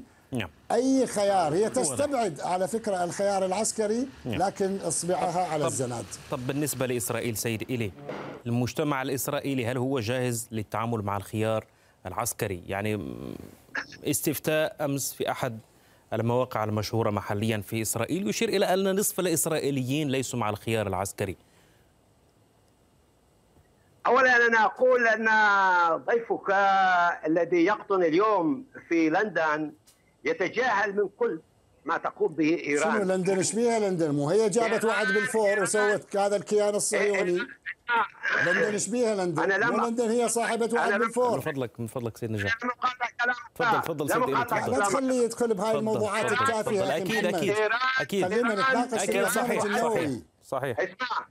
أي 0.72 1.06
خيار. 1.06 1.54
هي 1.54 1.70
تستبعد 1.70 2.40
على 2.40 2.68
فكرة 2.68 3.04
الخيار 3.04 3.44
العسكري 3.44 4.08
نعم. 4.24 4.34
لكن 4.42 4.76
إصبعها 4.76 5.46
على 5.48 5.66
الزناد 5.66 6.04
طب 6.30 6.46
بالنسبة 6.46 6.86
لإسرائيل 6.86 7.36
سيد 7.36 7.62
إلي 7.62 7.92
المجتمع 8.46 9.02
الإسرائيلي 9.02 9.66
هل 9.66 9.76
هو 9.78 10.00
جاهز 10.00 10.48
للتعامل 10.52 11.02
مع 11.02 11.16
الخيار 11.16 11.64
العسكري؟ 12.06 12.62
يعني 12.66 13.14
استفتاء 14.04 14.76
أمس 14.84 15.12
في 15.12 15.30
أحد 15.30 15.58
المواقع 16.12 16.64
المشهورة 16.64 17.10
محليا 17.10 17.58
في 17.58 17.82
إسرائيل 17.82 18.28
يشير 18.28 18.48
إلى 18.48 18.74
أن 18.74 18.96
نصف 18.96 19.20
الإسرائيليين 19.20 20.08
ليسوا 20.08 20.38
مع 20.38 20.50
الخيار 20.50 20.86
العسكري. 20.86 21.36
اولا 24.06 24.46
أنا 24.46 24.64
أقول 24.64 25.06
أن 25.08 25.28
ضيفك 25.96 26.50
الذي 27.26 27.64
يقطن 27.64 28.02
اليوم 28.02 28.64
في 28.88 29.10
لندن 29.10 29.72
يتجاهل 30.24 30.96
من 30.96 31.08
كل 31.18 31.40
ما 31.84 31.96
تقوم 31.98 32.34
به 32.34 32.62
إيران. 32.66 32.92
شنو 32.92 33.02
لندن 33.14 33.36
إيش 33.36 33.52
بيها 33.54 33.78
لندن 33.78 34.10
مو 34.10 34.30
هي 34.30 34.48
جابت 34.50 34.84
واحد 34.84 35.06
بالفور 35.06 35.62
وسوت 35.62 36.16
هذا 36.16 36.36
الكيان 36.36 36.74
الصهيوني. 36.74 37.38
لندن 38.46 38.62
إيش 38.72 38.88
بيها 38.88 39.14
لندن 39.14 39.42
أنا 39.42 39.54
لما- 39.64 39.86
لندن 39.86 40.10
هي 40.10 40.28
صاحبة 40.28 40.68
واحد 40.72 40.88
لما- 40.88 40.98
من 40.98 41.04
بالفور. 41.04 41.40
فضلك 41.40 41.80
من 41.80 41.86
فضلك 41.86 42.16
سيد 42.16 42.30
نجاح 42.30 42.54
تفضل- 43.54 43.80
تفضل 43.82 44.20
مقاطع 44.32 44.60
تفضل. 44.60 44.72
لا 44.78 44.84
تخليه 44.84 45.24
يدخل 45.24 45.54
بهاي 45.54 45.78
الموضوعات. 45.78 46.32
أخي 46.32 46.60
أكيد. 46.96 47.24
أكيد 47.26 47.54
أكيد. 48.00 48.24
خلينا 48.24 48.54
نتناقش 48.54 48.88
في 48.88 49.02
أكيد 49.02 49.16
البرنامج 49.16 49.28
صحيح 49.34 49.62
النووي 49.64 50.22
صحيح 50.42 50.76
صحيح. 50.76 50.80
اسمع. 50.80 51.26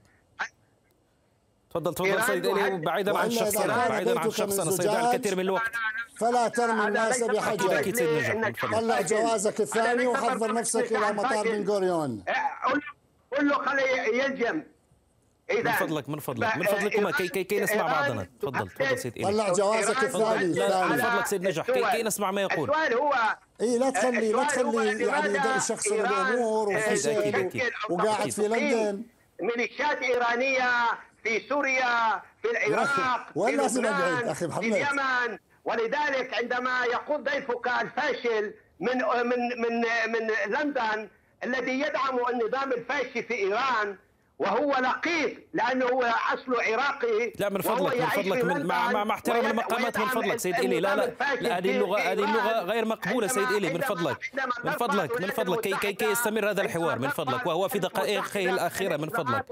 تفضل 1.74 1.94
تفضل 1.94 2.22
سيد 2.22 2.46
إلي 2.46 2.62
واحد- 2.62 2.80
بعيدا 2.82 3.18
عن 3.18 3.30
إذا 3.30 3.40
شخصنا 3.44 3.88
بعيدا 3.88 4.20
عن 4.20 4.30
شخصنا 4.30 4.70
زجاج 4.70 5.04
الكثير 5.14 5.36
من 5.36 5.40
الوقت. 5.40 5.72
فلا 6.16 6.48
ترمي 6.48 6.88
الناس 6.88 7.22
أكيد 7.22 7.36
بحجر. 7.36 7.78
أكيد 7.78 7.96
سيد 7.96 8.08
نجاح 8.08 8.34
من 8.34 8.52
فضلك 8.52 8.72
طلع 8.74 9.00
جوازك 9.00 9.60
الثاني 9.60 10.06
وحضر 10.06 10.52
نفسك 10.54 10.92
إلى 10.92 11.12
مطار 11.12 11.48
بن 11.48 11.68
غوريون 11.70 12.24
قول 12.66 12.78
له 12.78 12.82
قول 13.36 13.48
له 13.48 13.54
خليه 13.58 14.22
يلجم 14.22 14.62
إذا 15.50 15.62
من 15.62 15.72
فضلك 15.72 16.08
من 16.08 16.18
فضلك 16.18 16.56
من 16.56 16.66
فضلكم 16.66 17.10
كي 17.10 17.28
كي 17.28 17.44
كي 17.44 17.60
نسمع 17.60 17.82
بعضنا. 17.82 18.26
تفضل 18.42 18.68
تفضل 18.68 18.98
سيد 18.98 19.16
إلي. 19.16 19.24
طلع 19.24 19.52
جوازك 19.52 20.02
الثاني 20.04 20.52
لا، 20.54 20.86
من 20.86 20.92
الثاني. 20.94 21.12
فضلك 21.12 21.26
سيد 21.26 21.42
نجح 21.42 21.66
كي 21.66 21.84
كي 21.90 22.02
نسمع 22.02 22.30
ما 22.30 22.40
يقول. 22.42 22.70
السؤال 22.70 22.94
هو 22.94 23.12
اي 23.60 23.78
لا 23.78 23.90
تخلي 23.90 24.32
لا 24.32 24.44
تخلي 24.44 24.86
يعني 24.86 25.04
إيران، 25.04 25.24
الأمور 26.10 26.68
وفشل. 26.68 27.60
وقاعد. 27.90 28.30
في 28.30 28.48
لندن. 28.48 29.02
ميليشيات 29.40 30.02
إيرانية 30.02 30.68
في 31.22 31.40
سوريا 31.48 32.22
في 32.42 32.50
العراق 32.50 33.26
في 33.34 33.56
لبنان، 33.56 33.94
أبعد 33.94 34.28
أخي 34.28 34.46
محمد؟ 34.46 34.62
في 34.62 34.68
اليمن 34.68 35.38
ولذلك 35.64 36.34
عندما 36.34 36.84
يقول 36.84 37.24
ضيفك 37.24 37.68
الفاشل 37.80 38.54
من 38.80 38.98
من 38.98 39.60
من 39.60 39.80
من 40.12 40.30
لندن 40.48 41.08
الذي 41.44 41.80
يدعم 41.80 42.18
النظام 42.28 42.72
الفاشي 42.72 43.22
في 43.22 43.34
إيران 43.34 43.96
وهو 44.42 44.72
لقيط 44.72 45.38
لأنه 45.52 45.86
هو 45.86 46.02
اصله 46.34 46.62
عراقي. 46.62 47.32
لا 47.38 47.48
من 47.48 47.60
فضلك 47.60 48.00
من 48.00 48.06
فضلك 48.06 48.44
من 48.44 48.66
مع 48.66 48.92
مع, 48.92 49.04
مع 49.04 49.14
احترام 49.14 49.46
المقامات 49.46 49.98
من 49.98 50.06
فضلك 50.06 50.36
سيد 50.36 50.54
إلي 50.54 50.80
لا 50.80 50.96
لا 50.96 51.12
لا 51.40 51.58
هذه 51.58 51.62
في 51.62 51.70
اللغة 51.70 51.98
هذه 52.00 52.18
إيران. 52.18 52.66
غير 52.70 52.84
مقبولة 52.84 53.26
سيد 53.26 53.48
إلي 53.48 53.72
من 53.72 53.80
فضلك. 53.80 54.30
من 54.64 54.70
فضلك 54.70 55.20
من 55.20 55.28
فضلك 55.28 55.60
كي 55.60 55.76
كي 55.76 55.92
كي 55.92 56.04
يستمر 56.04 56.50
هذا 56.50 56.62
الحوار 56.62 56.98
من 56.98 57.08
فضلك. 57.08 57.46
وهو 57.46 57.68
في 57.68 57.78
دقائقه 57.78 58.50
الأخيرة 58.50 58.96
من 58.96 59.08
فضلك. 59.08 59.44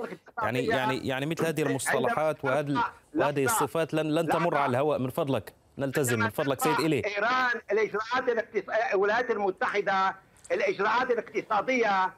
يعني 0.42 0.66
يعني 0.66 1.08
يعني 1.08 1.26
مثل 1.26 1.46
هذه 1.46 1.62
المصطلحات 1.62 2.44
وهذه 2.44 2.84
وهذه 3.14 3.44
الصفات 3.44 3.94
لن 3.94 4.14
لن 4.14 4.28
تمر 4.28 4.56
على 4.56 4.70
الهواء 4.70 4.98
من 4.98 5.10
فضلك. 5.10 5.52
نلتزم 5.78 6.18
من 6.18 6.30
فضلك 6.30 6.60
سيد 6.60 6.80
إلي 6.80 7.02
إيران 7.06 7.60
الإجراءات 7.72 8.48
الولايات 8.92 9.30
المتحدة 9.30 10.14
الإجراءات 10.52 11.10
الاقتصادية 11.10 12.10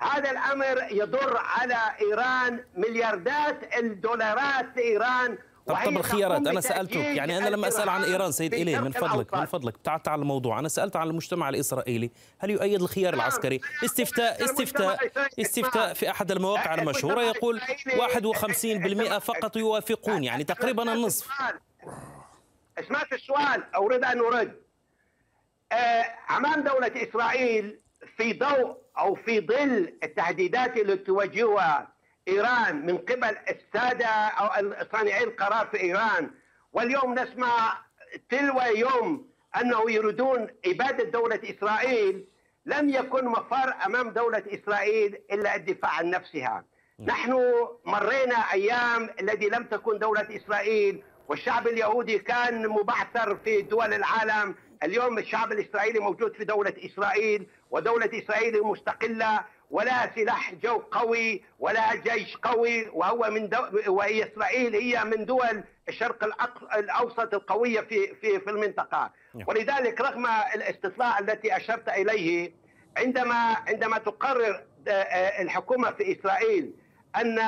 هذا 0.00 0.30
الأمر 0.30 0.86
يضر 0.90 1.36
على 1.36 1.78
إيران 2.00 2.64
ملياردات 2.76 3.76
الدولارات 3.78 4.78
إيران. 4.78 5.38
طب 5.66 5.76
طب 5.84 5.96
الخيارات 5.96 6.46
أنا 6.46 6.60
سألتك 6.60 6.96
يعني 6.96 7.38
أنا 7.38 7.48
لما 7.48 7.68
أسأل 7.68 7.88
عن 7.88 8.04
إيران 8.04 8.32
سيد 8.32 8.54
الي 8.54 8.80
من 8.80 8.92
فضلك 8.92 9.34
من. 9.34 9.46
فضلك 9.46 9.74
ابتعدت 9.74 10.08
عن 10.08 10.20
الموضوع. 10.20 10.58
أنا 10.58 10.68
سألت 10.68 10.96
عن 10.96 11.08
المجتمع 11.10 11.48
الإسرائيلي. 11.48 12.10
هل 12.38 12.50
يؤيد 12.50 12.82
الخيار 12.82 13.14
العسكري؟ 13.14 13.60
استفتاء 13.84 14.44
استفتاء 14.44 14.98
استفتاء 15.40 15.94
في 15.94 16.10
أحد 16.10 16.32
المواقع 16.32 16.74
المشهورة 16.74 17.22
يقول 17.22 17.60
51% 17.60 19.18
فقط 19.18 19.56
يوافقون 19.56 20.24
يعني 20.24 20.44
تقريبا 20.44 20.92
النصف. 20.92 21.28
سمعت 22.88 23.12
السؤال 23.12 23.74
أريد 23.74 24.04
أن 24.04 24.18
أرد. 24.18 24.62
آه، 25.72 26.04
أمام 26.36 26.62
دولة 26.62 26.92
إسرائيل 27.08 27.80
في 28.16 28.32
ضوء 28.32 28.76
أو 28.98 29.14
في 29.14 29.40
ظل 29.40 29.98
التهديدات 30.02 30.76
التي 30.76 31.04
توجهها 31.04 31.92
إيران 32.28 32.86
من 32.86 32.98
قبل 32.98 33.36
السادة 33.48 34.06
أو 34.06 34.74
صانعي 34.92 35.24
القرار 35.24 35.66
في 35.66 35.80
إيران. 35.80 36.30
واليوم 36.72 37.14
نسمع 37.14 37.78
تلو 38.30 38.60
يوم 38.60 39.28
أنه 39.60 39.90
يريدون 39.90 40.46
إبادة 40.66 41.04
دولة 41.04 41.40
إسرائيل. 41.44 42.24
لم 42.66 42.88
يكن 42.88 43.24
مفر 43.24 43.74
أمام 43.86 44.10
دولة 44.10 44.42
إسرائيل 44.46 45.18
إلا 45.32 45.56
الدفاع 45.56 45.90
عن 45.90 46.10
نفسها. 46.10 46.64
نحن 47.00 47.32
مرينا 47.84 48.52
أيام 48.52 49.10
الذي 49.20 49.48
لم 49.48 49.64
تكن 49.64 49.98
دولة 49.98 50.36
إسرائيل. 50.36 51.02
والشعب 51.28 51.68
اليهودي 51.68 52.18
كان 52.18 52.68
مبعثر 52.68 53.36
في 53.36 53.62
دول 53.62 53.94
العالم. 53.94 54.54
اليوم 54.82 55.18
الشعب 55.18 55.52
الإسرائيلي 55.52 55.98
موجود 55.98 56.32
في 56.34 56.44
دولة 56.44 56.74
إسرائيل. 56.84 57.46
ودولة 57.70 58.10
إسرائيل 58.18 58.62
مستقلة 58.64 59.40
ولا 59.70 60.10
سلاح 60.14 60.54
جو 60.54 60.78
قوي 60.78 61.42
ولا 61.58 61.94
جيش 61.94 62.36
قوي 62.36 62.88
وهو 62.88 63.30
من 63.30 63.48
دو... 63.48 63.58
وهي 63.88 64.24
إسرائيل 64.32 64.74
هي 64.74 65.04
من 65.04 65.24
دول 65.24 65.64
الشرق 65.88 66.24
الأوسط 66.76 67.34
القوية 67.34 67.80
في 67.80 68.14
في 68.14 68.40
في 68.40 68.50
المنطقة. 68.50 69.10
ولذلك 69.48 70.00
رغم 70.00 70.26
الاستطلاع 70.54 71.18
التي 71.18 71.56
أشرت 71.56 71.88
إليه 71.88 72.52
عندما 72.96 73.56
عندما 73.68 73.98
تقرر 73.98 74.62
آه، 74.88 74.90
آه، 74.90 75.42
الحكومة 75.42 75.90
في 75.90 76.18
إسرائيل 76.20 76.72
أن 77.16 77.38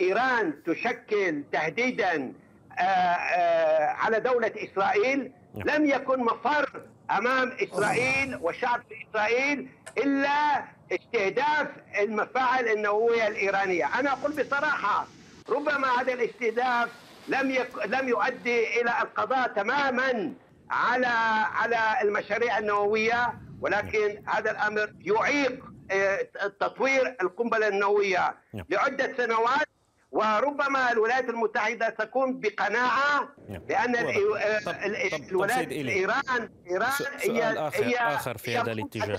إيران 0.00 0.62
تشكل 0.62 1.42
تهديدا 1.52 2.32
آه، 2.78 3.86
على 3.86 4.20
دولة 4.20 4.52
إسرائيل 4.56 5.32
لم 5.54 5.86
يكن 5.86 6.20
مفر 6.20 6.82
أمام 7.18 7.52
إسرائيل 7.62 8.38
وشعب 8.42 8.82
إسرائيل 9.10 9.68
إلا 9.98 10.64
استهداف 10.92 11.68
المفاعل 12.00 12.68
النووية 12.68 13.28
الإيرانية 13.28 14.00
أنا 14.00 14.12
أقول 14.12 14.32
بصراحة 14.32 15.06
ربما 15.48 16.00
هذا 16.00 16.12
الاستهداف 16.12 16.88
لم 17.28 17.50
يك... 17.50 17.68
لم 17.86 18.08
يؤدي 18.08 18.80
إلى 18.80 18.90
القضاء 19.02 19.48
تماما 19.48 20.32
على 20.70 21.06
على 21.54 22.02
المشاريع 22.02 22.58
النووية 22.58 23.34
ولكن 23.60 24.22
هذا 24.28 24.50
الأمر 24.50 24.92
يعيق 25.00 25.64
آه، 25.90 26.28
تطوير 26.60 27.16
القنبلة 27.22 27.68
النووية 27.68 28.34
نعم. 28.54 28.64
لعدة 28.70 29.16
سنوات 29.16 29.68
وربما 30.12 30.92
الولايات 30.92 31.28
المتحدة 31.28 31.88
تكون 31.88 32.40
بقناعة. 32.40 33.28
بأن 33.48 33.96
واضح. 33.96 34.16
ال- 34.16 34.96
آه، 34.96 35.16
الولايات 35.30 35.72
إيران 35.72 36.90
س- 36.98 37.02
هي 37.30 37.70
آخر- 37.70 37.82
هي 37.82 37.96
آخر 37.96 38.36
في 38.38 38.58
هذا 38.58 38.72
الاتجاه. 38.72 39.18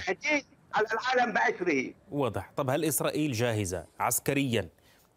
على 0.75 0.87
العالم 0.93 1.33
بأسره 1.33 1.93
واضح 2.11 2.51
طب 2.57 2.69
هل 2.69 2.85
إسرائيل 2.85 3.31
جاهزة 3.31 3.85
عسكريا 3.99 4.69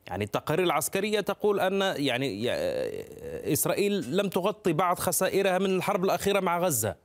يعني 0.06 0.24
التقارير 0.24 0.64
العسكرية 0.64 1.20
تقول 1.20 1.60
أن 1.60 1.94
يعني 1.96 2.42
يا- 2.42 3.52
إسرائيل 3.52 4.16
لم 4.16 4.28
تغطي 4.28 4.72
بعض 4.72 4.98
خسائرها 4.98 5.58
من 5.58 5.76
الحرب 5.76 6.04
الأخيرة 6.04 6.40
مع 6.40 6.58
غزة 6.58 6.96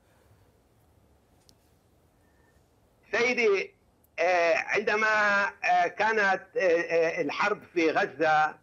سيدي 3.11 3.73
آه، 4.19 4.53
عندما 4.57 5.07
آه، 5.63 5.87
كانت 5.87 6.41
آه، 6.57 6.59
آه، 6.61 7.21
الحرب 7.21 7.61
في 7.73 7.91
غزة 7.91 8.55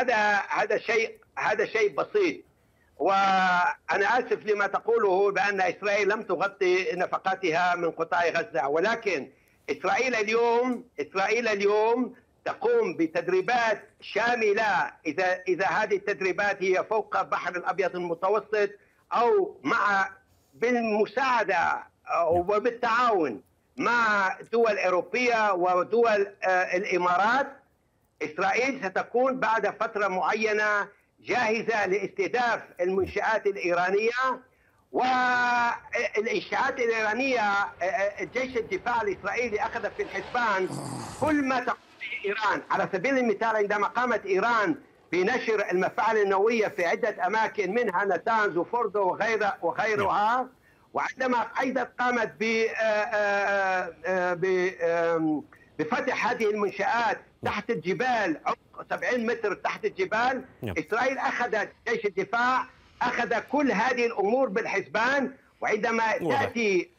هذا 0.00 0.42
هذا 0.48 0.78
شيء 0.78 1.18
هذا 1.38 1.66
شيء 1.66 1.94
بسيط. 1.94 2.40
وأنا 2.98 4.18
آسف 4.18 4.46
لما 4.46 4.66
تقوله 4.66 5.30
بأن 5.32 5.60
إسرائيل 5.60 6.08
لم 6.08 6.22
تغطي 6.22 6.92
نفقاتها 6.94 7.74
من 7.74 7.90
قطاع 7.90 8.28
غزة 8.28 8.68
ولكن 8.68 9.28
إسرائيل 9.70 10.14
اليوم 10.14 10.84
إسرائيل 11.00 11.48
اليوم 11.48 12.14
تقوم 12.44 12.96
بتدريبات 12.96 13.82
شاملة. 14.00 14.92
إذا 15.06 15.42
إذا 15.48 15.66
هذه 15.66 15.96
التدريبات 15.96 16.62
هي 16.62 16.84
فوق 16.90 17.16
البحر 17.16 17.56
الأبيض 17.56 17.96
المتوسط 17.96 18.70
أو 19.12 19.56
مع 19.62 20.08
بالمساعدة 20.54 21.82
وبالتعاون 22.28 23.42
مع 23.76 24.36
دول 24.52 24.78
أوروبية 24.78 25.52
ودول 25.52 26.26
آه، 26.44 26.76
الإمارات 26.76 27.46
إسرائيل 28.24 28.80
ستكون 28.84 29.40
بعد 29.40 29.66
فترة 29.80 30.08
معينة 30.08 30.88
جاهزة 31.20 31.86
لاستهداف 31.86 32.60
المنشآت 32.80 33.46
الإيرانية 33.46 34.10
والإنشاءات 34.92 36.78
الإيرانية 36.80 37.40
جيش 38.20 38.56
الدفاع 38.56 39.02
الإسرائيلي 39.02 39.60
أخذ 39.60 39.90
في 39.96 40.02
الحسبان 40.02 40.68
كل 41.20 41.44
ما 41.44 41.60
تقوم 41.60 41.76
به 42.00 42.28
إيران. 42.28 42.62
على 42.70 42.88
سبيل 42.92 43.18
المثال 43.18 43.56
عندما 43.56 43.86
قامت 43.86 44.26
إيران 44.26 44.74
بنشر 45.12 45.70
المفاعل 45.70 46.16
النووية 46.16 46.68
في 46.68 46.86
عدة 46.86 47.26
أماكن 47.26 47.74
منها 47.74 48.04
نتانز 48.04 48.56
وفوردو 48.56 49.00
وغيرها 49.08 49.58
وغيرها 49.62 50.48
وعندما 50.94 51.46
أيضا 51.60 51.82
قامت 51.98 52.32
ب 52.40 52.66
بفتح 55.78 56.26
هذه 56.30 56.50
المنشآت 56.50 57.18
تحت 57.44 57.70
الجبال 57.70 58.40
عمق 58.46 58.86
70 58.90 59.26
متر 59.26 59.54
تحت 59.54 59.84
الجبال 59.84 60.44
نعم. 60.62 60.74
إسرائيل 60.78 61.18
أخذت 61.18 61.72
جيش 61.88 62.06
الدفاع 62.06 62.66
أخذ 63.02 63.38
كل 63.38 63.72
هذه 63.72 64.06
الأمور 64.06 64.48
بالحسبان 64.48 65.32
وعندما 65.60 66.18
تأتي 66.18 66.90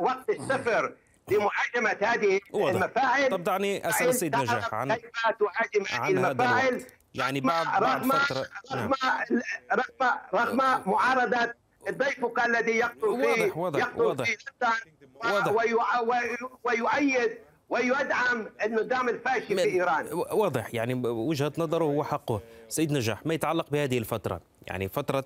وقت 0.00 0.30
السفر 0.30 0.92
لمهاجمة 1.28 1.96
هذه 2.02 2.40
واضح. 2.50 2.82
المفاعل 2.82 3.30
طب 3.30 3.44
دعني 3.44 3.88
أسأل 3.88 4.08
السيد 4.08 4.36
نجاح 4.36 4.74
عن 4.74 4.94
كيف 4.94 5.10
تهاجم 5.22 5.84
هذه 5.90 6.10
المفاعل 6.10 6.84
يعني 7.14 7.40
بعد 7.40 7.66
رغم 7.66 8.08
بعد 8.08 8.20
فترة 8.20 8.46
رغم 8.72 8.94
نعم. 9.02 9.40
رغم 9.72 10.18
رغم 10.34 10.90
معارضة 10.90 11.54
ضيفك 11.90 12.44
الذي 12.46 12.72
يقتل 12.72 13.22
في 13.22 13.52
واضح 13.56 13.96
واضح 13.96 14.28
يقتل 14.28 14.66
واضح 15.14 15.62
في 15.62 15.74
واضح 15.74 16.36
ويؤيد 16.64 17.38
ويدعم 17.68 18.46
النظام 18.64 19.08
الفاشي 19.08 19.56
في 19.56 19.64
إيران. 19.64 20.06
واضح 20.12 20.74
يعني 20.74 20.94
وجهة 21.04 21.52
نظره 21.58 21.84
وحقه 21.84 22.40
سيد 22.68 22.92
نجاح 22.92 23.26
ما 23.26 23.34
يتعلق 23.34 23.70
بهذه 23.70 23.98
الفترة؟ 23.98 24.40
يعني 24.66 24.88
فترة 24.88 25.24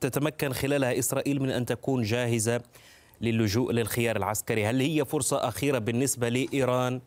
تتمكن 0.00 0.52
خلالها 0.52 0.98
إسرائيل 0.98 1.42
من 1.42 1.50
أن 1.50 1.66
تكون 1.66 2.02
جاهزة 2.02 2.60
للجوء 3.20 3.72
للخيار 3.72 4.16
العسكري. 4.16 4.66
هل 4.66 4.80
هي 4.80 5.04
فرصة 5.04 5.48
أخيرة 5.48 5.78
بالنسبة 5.78 6.28
لإيران 6.28 7.00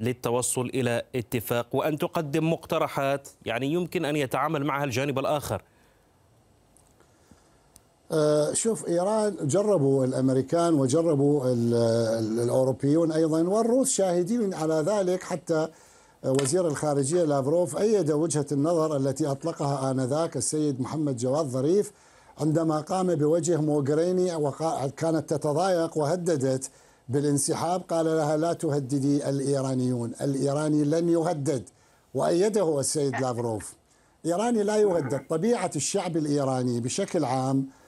للتوصل 0.00 0.66
إلى 0.66 1.02
اتفاق؟ 1.16 1.74
وأن 1.76 1.98
تقدم 1.98 2.52
مقترحات 2.52 3.28
يعني 3.46 3.72
يمكن 3.72 4.04
أن 4.04 4.16
يتعامل 4.16 4.64
معها 4.64 4.84
الجانب 4.84 5.18
الآخر. 5.18 5.54
آه، 5.56 5.73
شوف 8.52 8.88
إيران 8.88 9.36
جربوا 9.42 10.04
الأمريكان 10.04 10.74
وجربوا 10.74 11.42
الأوروبيون 12.42 13.12
أيضا 13.12 13.42
والروس 13.42 13.90
شاهدين 13.90 14.54
على 14.54 14.74
ذلك 14.74 15.22
حتى 15.22 15.68
وزير 16.24 16.68
الخارجية 16.68 17.24
لافروف 17.24 17.76
أيد 17.76 18.10
وجهة 18.10 18.46
النظر 18.52 18.96
التي 18.96 19.26
أطلقها 19.26 19.90
آنذاك 19.90 20.36
السيد 20.36 20.80
محمد 20.80 21.16
جواد 21.16 21.46
ظريف 21.46 21.92
عندما 22.38 22.80
قام 22.80 23.14
بوجه 23.14 23.56
موغريني 23.60 24.34
وكانت 24.34 25.30
تتضايق 25.30 25.98
وهددت 25.98 26.70
بالانسحاب 27.08 27.82
قال 27.88 28.06
لها 28.06 28.36
لا 28.36 28.52
تهددي 28.52 29.28
الإيرانيون 29.28 30.12
الإيراني 30.20 30.84
لن 30.84 31.08
يهدد 31.08 31.62
وأيده 32.14 32.80
السيد 32.80 33.20
لافروف. 33.20 33.74
إيراني 34.26 34.62
لا 34.62 34.76
يهدد 34.76 35.20
طبيعة 35.30 35.70
الشعب 35.76 36.16
الإيراني 36.16 36.80
بشكل 36.80 37.24
عام 37.24 37.58
آه، 37.58 37.83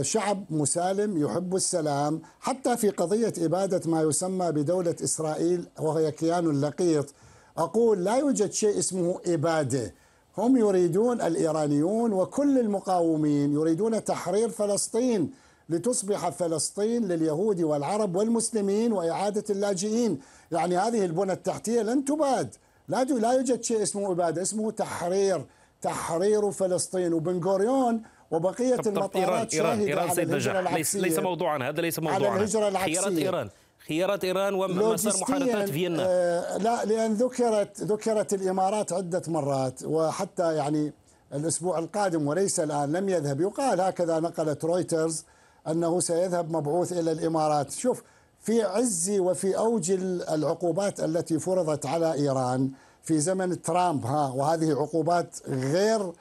شعب 0.00 0.44
مسالم 0.50 1.18
يحب 1.18 1.56
السلام 1.56 2.22
حتى 2.40 2.76
في 2.76 2.90
قضية 2.90 3.32
إبادة 3.38 3.90
ما 3.90 4.02
يسمى 4.02 4.52
بدولة 4.52 4.96
إسرائيل 5.04 5.66
وهي 5.80 6.10
كيان 6.10 6.60
لقيط. 6.60 7.14
أقول 7.58 8.04
لا 8.04 8.16
يوجد 8.16 8.52
شيء 8.52 8.78
اسمه 8.78 9.20
إبادة. 9.26 9.94
هم 10.38 10.56
يريدون 10.56 11.20
الإيرانيون 11.20 12.12
وكل 12.12 12.58
المقاومين 12.58 13.52
يريدون 13.52 14.04
تحرير 14.04 14.48
فلسطين 14.48 15.30
لتصبح 15.68 16.28
فلسطين 16.28 17.08
لليهود 17.08 17.60
والعرب 17.60 18.16
والمسلمين 18.16 18.92
وإعادة 18.92 19.44
اللاجئين. 19.50 20.20
يعني 20.52 20.76
هذه 20.76 21.04
البنى 21.04 21.32
التحتية 21.32 21.82
لن 21.82 22.04
تباد. 22.04 22.54
لا 22.88 23.04
لا 23.04 23.32
يوجد 23.32 23.62
شيء 23.62 23.82
اسمه 23.82 24.12
إبادة 24.12 24.42
اسمه 24.42 24.70
تحرير. 24.70 25.46
تحرير 25.82 26.50
فلسطين. 26.50 27.12
وبن 27.12 27.44
غوريون 27.44 28.02
وبقية 28.34 28.80
المطارات 28.86 29.54
إيران 29.54 29.78
إيران, 29.78 29.80
إيران 29.80 30.14
سيد 30.14 30.30
نجاح. 30.30 30.74
ليس, 30.74 30.96
ليس 30.96 31.18
موضوعا 31.18 31.68
هذا 31.68 31.80
ليس 31.80 31.98
موضوعا. 31.98 32.30
على 32.30 32.36
الهجرة 32.36 32.68
العكسية. 32.68 33.00
خيارات 33.00 33.18
إيران 33.18 33.50
خيارات 33.88 34.24
إيران 34.24 34.54
ومسار 34.54 35.12
محادثات 35.20 35.68
فيينا. 35.68 36.04
آه 36.06 36.56
لا 36.56 36.84
لأن 36.84 37.14
ذكرت 37.14 37.80
ذكرت 37.80 38.34
الإمارات 38.34 38.92
عدة 38.92 39.22
مرات 39.28 39.82
وحتى 39.84 40.54
يعني 40.54 40.92
الأسبوع 41.34 41.78
القادم 41.78 42.26
وليس 42.26 42.60
الآن 42.60 42.92
لم 42.92 43.08
يذهب. 43.08 43.40
يقال 43.40 43.80
هكذا 43.80 44.20
نقلت 44.20 44.64
رويترز 44.64 45.24
أنه 45.68 46.00
سيذهب 46.00 46.52
مبعوث 46.52 46.92
إلى 46.92 47.12
الإمارات. 47.12 47.72
شوف 47.72 48.02
في 48.40 48.62
عز 48.62 49.10
وفي 49.10 49.56
أوج 49.56 49.90
العقوبات 50.34 51.00
التي 51.00 51.38
فرضت 51.38 51.86
على 51.86 52.14
إيران 52.14 52.70
في 53.02 53.18
زمن 53.20 53.62
ترامب 53.62 54.06
ها 54.06 54.32
وهذه 54.34 54.72
عقوبات 54.72 55.36
غير 55.48 56.12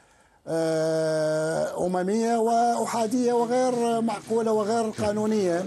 أممية 1.86 2.38
وأحادية 2.38 3.34
وغير 3.34 4.02
معقولة 4.02 4.52
وغير 4.52 4.90
قانونية 4.90 5.66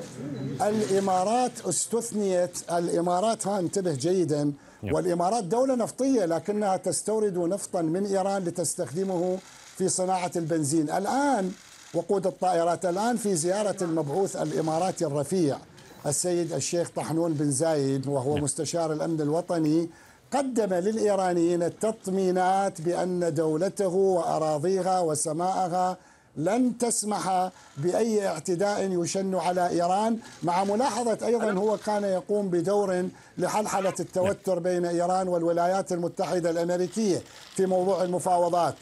الإمارات 0.63 1.53
استثنيت 1.69 2.59
الإمارات 2.73 3.47
ها 3.47 3.59
انتبه 3.59 3.93
جيدا. 3.95 4.53
والإمارات 4.83 5.45
دولة 5.45 5.75
نفطية 5.75 6.25
لكنها 6.25 6.77
تستورد 6.77 7.39
نفطا 7.39 7.83
من 7.83 8.07
إيران 8.07 8.45
لتستخدمه 8.45 9.39
في 9.77 9.89
صناعة 9.89 10.31
البنزين 10.37 10.91
الآن 10.91 11.51
وقود 11.95 12.27
الطائرات 12.27 12.85
الآن 12.87 13.17
في 13.17 13.37
زيارة 13.37 13.77
المبعوث 13.83 14.37
الإماراتي 14.37 15.07
الرفيع 15.07 15.59
السيد 16.07 16.53
الشيخ 16.53 16.91
طحنون 16.97 17.33
بن 17.33 17.51
زايد 17.51 18.07
وهو. 18.07 18.37
مستشار 18.37 18.93
الأمن 18.93 19.21
الوطني 19.21 19.89
قدم 20.33 20.75
للإيرانيين 20.75 21.63
التطمينات 21.63 22.81
بأن 22.81 23.35
دولته 23.35 23.95
وأراضيها 23.95 25.01
وسماءها 25.01 25.97
لن 26.37 26.79
تسمح 26.79 27.51
بأي 27.77 28.27
اعتداء 28.29 29.03
يشن 29.03 29.35
على 29.35 29.69
إيران 29.69 30.19
مع 30.43 30.65
ملاحظة 30.65 31.27
أيضا 31.27 31.53
هو 31.53 31.77
كان 31.77 32.05
يقوم 32.05 32.49
بدور 32.49 33.09
لحلحلة 33.39 33.95
التوتر 34.01 34.59
بين 34.59 34.87
إيران 34.87 35.29
والولايات 35.29 35.93
المتحدة 35.93 36.51
الأمريكية 36.51 37.23
في 37.57 37.67
موضوع 37.67 38.03
المفاوضات. 38.03 38.75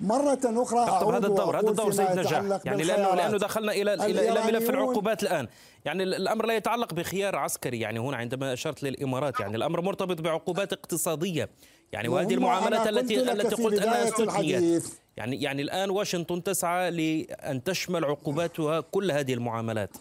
مرة 0.00 0.38
أخرى 0.44 1.00
طب 1.00 1.08
هذا 1.08 1.26
الدور 1.26 1.60
هذا 1.60 1.70
الدور 1.70 1.92
سيد 1.92 2.10
نجاح 2.10 2.60
يعني 2.64 2.82
لأنه 2.82 3.14
لأنه 3.14 3.38
دخلنا 3.38 3.72
إلى 3.72 3.94
إلى 3.94 4.32
إلى 4.32 4.44
ملف 4.44 4.70
العقوبات 4.70 5.22
الآن. 5.22 5.48
يعني 5.84 6.02
الأمر 6.02 6.46
لا 6.46 6.56
يتعلق 6.56 6.94
بخيار 6.94 7.36
عسكري. 7.36 7.80
يعني 7.80 7.98
هنا 7.98 8.16
عندما 8.16 8.52
أشرت 8.52 8.82
للإمارات 8.82 9.40
يعني 9.40 9.56
الأمر 9.56 9.80
مرتبط 9.80 10.20
بعقوبات 10.20 10.72
اقتصادية. 10.72 11.48
يعني 11.92 12.08
وهذه 12.08 12.34
المعاملات 12.34 12.88
التي 12.88 13.32
التي 13.32 13.62
قلت 13.62 13.82
أنها 13.82 14.08
استثنيت 14.08 14.84
يعني 15.16 15.42
يعني 15.42 15.62
الآن 15.62 15.90
واشنطن 15.90 16.42
تسعى 16.42 16.90
لأن 16.90 17.64
تشمل 17.64 18.04
عقوباتها 18.04 18.80
كل 18.80 19.10
هذه 19.10 19.34
المعاملات. 19.34 19.96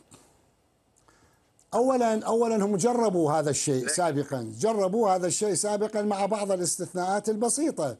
اولا 1.73 2.25
اولا 2.25 2.65
هم 2.65 2.75
جربوا 2.75 3.31
هذا 3.31 3.49
الشيء 3.49 3.87
سابقا. 3.87 4.53
جربوا 4.59 5.09
هذا 5.09 5.27
الشيء 5.27 5.53
سابقا 5.53 6.01
مع 6.01 6.25
بعض 6.25 6.51
الاستثناءات 6.51 7.29
البسيطة. 7.29 7.97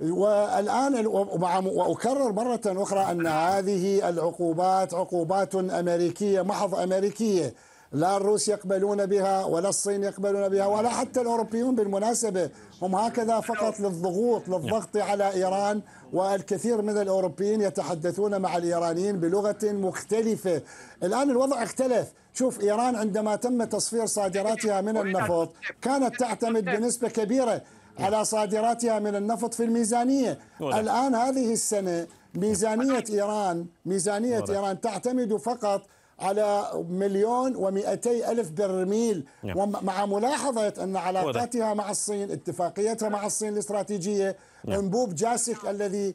والآن 0.00 1.06
وأكرر 1.06 2.32
مرة 2.32 2.60
أخرى 2.66 3.00
أن 3.00 3.26
هذه 3.26 4.08
العقوبات 4.08 4.94
عقوبات 4.94 5.54
أمريكية 5.54 6.42
محض 6.42 6.74
أمريكية 6.74 7.54
لا 7.92 8.16
الروس 8.16 8.48
يقبلون 8.48 9.06
بها 9.06 9.44
ولا 9.44 9.68
الصين 9.68 10.04
يقبلون 10.04 10.48
بها 10.48 10.66
ولا 10.66 10.88
حتى 10.88 11.20
الأوروبيون 11.20 11.74
بالمناسبة. 11.74 12.50
هم 12.82 12.94
هكذا 12.94 13.40
فقط 13.40 13.80
للضغوط 13.80 14.48
للضغط 14.48 14.96
على 14.96 15.32
إيران 15.32 15.80
والكثير 16.12 16.82
من 16.82 16.98
الأوروبيين 16.98 17.60
يتحدثون 17.60 18.40
مع 18.40 18.56
الإيرانيين 18.56 19.20
بلغة 19.20 19.58
مختلفة. 19.62 20.62
الآن 21.02 21.30
الوضع 21.30 21.62
اختلف. 21.62 22.12
شوف 22.34 22.60
إيران 22.60 22.96
عندما 22.96 23.36
تم 23.36 23.64
تصفير 23.64 24.06
صادراتها 24.06 24.80
من 24.80 24.96
النفط 24.96 25.52
كانت 25.82 26.16
تعتمد 26.20 26.64
بنسبة 26.64 27.08
كبيرة 27.08 27.62
على 27.98 28.24
صادراتها 28.24 28.98
من 28.98 29.16
النفط 29.16 29.54
في 29.54 29.64
الميزانية. 29.64 30.38
الآن 30.60 31.14
هذه 31.14 31.52
السنة 31.52 32.06
ميزانية 32.34 33.04
إيران 33.10 33.66
ميزانية 33.86 34.44
إيران 34.48 34.80
تعتمد 34.80 35.36
فقط 35.36 35.82
على 36.20 36.70
مليون 36.90 37.56
ومئتي 37.56 38.30
ألف 38.30 38.50
برميل. 38.50 39.26
نعم. 39.42 39.56
ومع 39.56 40.06
ملاحظة 40.06 40.74
أن 40.82 40.96
علاقاتها 40.96 41.74
مع 41.74 41.90
الصين 41.90 42.30
اتفاقيتها 42.30 43.08
مع 43.08 43.26
الصين 43.26 43.52
الاستراتيجية. 43.52 44.36
نعم. 44.64 44.78
أنبوب 44.78 45.14
جاسك 45.14 45.68
الذي 45.68 46.14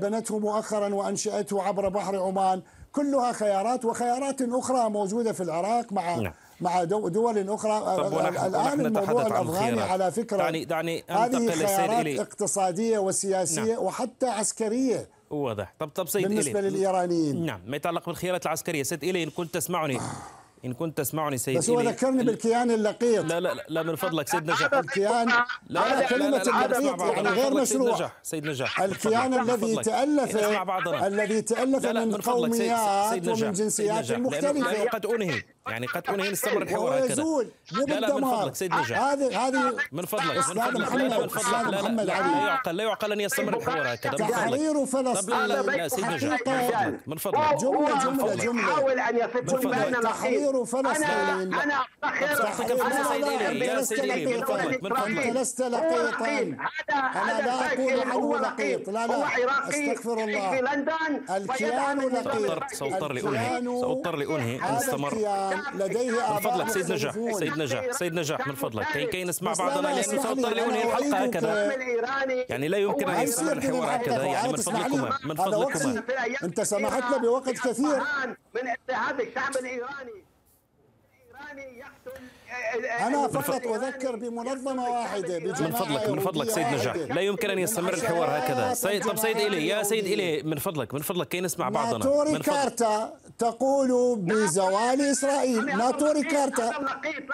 بنته 0.00 0.38
مؤخرا 0.38 0.94
وأنشأته 0.94 1.62
عبر 1.62 1.88
بحر 1.88 2.16
عمان. 2.16 2.62
كلها 2.92 3.32
خيارات 3.32 3.84
وخيارات 3.84 4.42
أخرى 4.42 4.90
موجودة 4.90 5.32
في 5.32 5.42
العراق 5.42 5.92
مع 5.92 6.16
نعم. 6.16 6.32
مع 6.62 6.84
دول 6.84 7.48
أخرى. 7.48 7.78
الآن 8.46 8.86
الموضوع 8.86 9.26
الأفغاني 9.26 9.82
على 9.82 10.12
فكرة 10.12 10.36
دعني 10.36 10.64
دعني 10.64 11.04
هذه 11.08 11.50
خيارات 11.50 12.06
اقتصادية 12.06 12.98
وسياسية 12.98 13.74
نعم. 13.74 13.84
وحتى 13.84 14.26
عسكرية. 14.26 15.08
واضح. 15.30 15.74
طب 15.78 15.88
طب 15.88 16.08
سيد 16.08 16.28
بالنسبة 16.28 16.58
إلي. 16.58 16.70
للإيرانيين. 16.70 17.46
نعم. 17.46 17.60
ما 17.66 17.76
يتعلق 17.76 18.06
بالخيارات 18.06 18.46
العسكرية. 18.46 18.82
سيد 18.82 19.04
إلي 19.04 19.22
إن 19.22 19.30
كنت 19.30 19.54
تسمعني. 19.54 19.98
إن 20.64 20.72
كنت 20.72 20.98
تسمعني 20.98 21.38
سيد 21.38 21.58
بس 21.58 21.70
هو 21.70 21.80
ذكرني 21.80 22.24
بالكيان 22.24 22.70
اللقيط. 22.70 23.24
لا 23.24 23.40
لا 23.40 23.64
لا 23.68 23.82
من 23.82 23.96
فضلك 23.96 24.28
سيد 24.28 24.42
نجاح. 24.42 24.74
الكيان 24.74 25.28
لا 25.28 26.00
لا 26.00 26.06
كلمة 26.08 26.42
اللقيط 26.42 27.00
يعني. 27.02 27.28
غير 27.28 27.50
فضلك 27.50 27.64
سيد 27.64 27.78
مشروع. 27.78 27.94
نجاح. 27.94 28.18
سيد 28.22 28.46
نجاح. 28.46 28.80
الكيان 28.80 29.34
الذي. 29.40 29.76
تألف 29.76 30.36
الذي 31.04 31.42
تألف 31.42 31.86
من 31.86 32.14
قوميات 32.14 33.28
ومن 33.28 33.52
جنسيات 33.52 34.12
مختلفة. 34.12 34.84
قد 34.84 35.06
أنهي. 35.06 35.42
يعني 35.68 35.86
قد 35.86 36.02
أنهي 36.08 36.30
نستمر 36.30 36.62
الحوار 36.62 37.04
هكذا. 37.06 37.22
مو 37.22 37.40
لا 37.72 38.00
لا 38.00 38.14
من 38.16 38.24
فضلك 38.24 38.54
سيد 38.54 38.74
نجاح. 38.74 38.98
هذه 39.00 39.46
هذه 39.48 39.76
من 39.92 40.04
فضلك 40.06 40.36
من 40.36 40.42
فضلك. 40.42 40.56
لا 40.56 40.70
من 40.70 41.28
فضلك. 41.28 41.52
لا 41.52 41.70
لا 41.70 41.82
محمد 41.82 42.00
لا 42.04 42.14
يعقل 42.14 42.76
لا 42.76 42.84
يعقل 42.84 43.12
أن 43.12 43.20
يستمر 43.20 43.56
الحوار 43.56 43.94
هكذا. 43.94 44.12
من 44.12 44.32
فضلك. 44.32 44.88
فلسطين 44.88 45.36
لا 45.46 45.62
لا 45.62 45.88
سيد 45.88 46.04
نجاح. 46.04 46.90
من 47.06 47.16
فضلك 47.16 47.64
هو 47.64 47.86
جملة 47.86 48.34
جملة 48.34 48.62
يحاول 48.62 48.98
أن 49.00 49.16
يفت 49.16 49.50
فضلك. 49.50 50.02
تحرير 50.02 50.64
فلسطين. 50.64 51.08
أنا 51.54 51.62
أنا 51.62 51.84
أفتخر 52.04 52.76
فرصة 52.76 53.12
سيد. 53.12 53.62
يا 53.62 53.82
سيد 53.82 53.98
إلي، 53.98 54.36
من 54.36 54.44
فضلك، 54.44 54.82
من 54.82 54.94
فضلك. 54.94 55.26
لست 55.26 55.62
لقيطا. 55.62 56.28
أنا 56.90 57.40
لا 57.46 57.72
أقول 57.72 58.00
عنه 58.00 58.38
لقيط. 58.38 58.88
لا 58.88 59.06
لا. 59.06 59.26
أستغفر 59.68 60.16
في 60.16 60.24
الله. 60.24 60.60
لندن. 60.60 61.34
الكيان 61.36 61.98
لقيط 61.98 62.26
الكيان- 62.26 63.80
سأضطر 63.80 64.16
لأنهي 64.16 64.56
إن 64.56 64.60
هذا 64.62 64.78
استمر 64.78 65.14
الكيان 65.52 65.78
لديه 65.78 66.32
من 66.32 66.40
فضلك 66.40 66.68
سيد 66.68 66.92
نجاح. 66.92 67.14
سيد 67.38 67.58
نجاح. 67.58 67.90
سيد 67.90 68.14
نجاح 68.14 68.46
من 68.46 68.54
فضلك. 68.54 68.86
كي 68.92 69.06
كي 69.06 69.24
نسمع 69.24 69.52
بعضنا 69.52 69.80
لا، 69.80 69.88
لأنه 69.88 70.00
اسمح 70.00 70.14
لي، 70.14 70.22
سأضطر 70.22 70.54
لأنهي 70.54 70.82
أنا 70.82 70.98
الحلقة 70.98 71.18
أعيدك. 71.18 71.36
هكذا 71.36 71.72
يعني 72.48 72.68
لا 72.68 72.78
يمكن 72.78 73.08
أن 73.08 73.14
هل 73.16 73.24
يستمر 73.24 73.52
الحوار 73.52 73.96
هكذا. 73.96 74.24
يعني 74.24 74.48
من؟ 74.48 74.56
فضلكما 74.56 75.18
من 75.24 75.34
فضلكما. 75.34 75.56
وقتي. 75.56 76.02
أنت 76.44 76.60
سمحت 76.60 77.02
له 77.10 77.18
بوقت 77.18 77.50
كثير. 77.50 78.02
من 78.54 78.68
اضطهاد 78.68 79.20
الشعب 79.20 79.56
الإيراني. 79.56 80.22
الايراني 81.30 81.78
يقتل 81.78 82.22
أنا 83.06 83.28
فقط 83.28 83.66
أذكر 83.66 84.16
بمنظمة 84.16 84.90
واحدة 84.90 85.38
بجماعة 85.38 85.60
من 85.60 85.70
فضلك 85.72 86.08
من 86.08 86.20
فضلك. 86.20 86.50
سيد 86.50 86.66
نجاح. 86.66 86.96
لا 86.96 87.20
يمكن 87.20 87.50
أن 87.50 87.58
يستمر 87.58 87.94
الحوار 87.94 88.38
هكذا. 88.38 88.74
سيد 88.74 89.04
طب 89.04 89.16
سيد 89.18 89.36
إلي 89.36 89.66
يا 89.68 89.82
سيد. 89.82 90.04
إلي 90.06 90.42
من 90.42 90.58
فضلك 90.58 90.94
من 90.94 91.00
فضلك. 91.02 91.28
كي 91.28 91.40
نسمع 91.40 91.68
بعضنا. 91.68 91.98
ناتوري 91.98 92.38
كارتا 92.38 93.12
تقول 93.38 94.16
بزوال 94.18 95.00
إسرائيل. 95.00 95.64
ناتوري 95.66 96.22
كارتا 96.22 96.70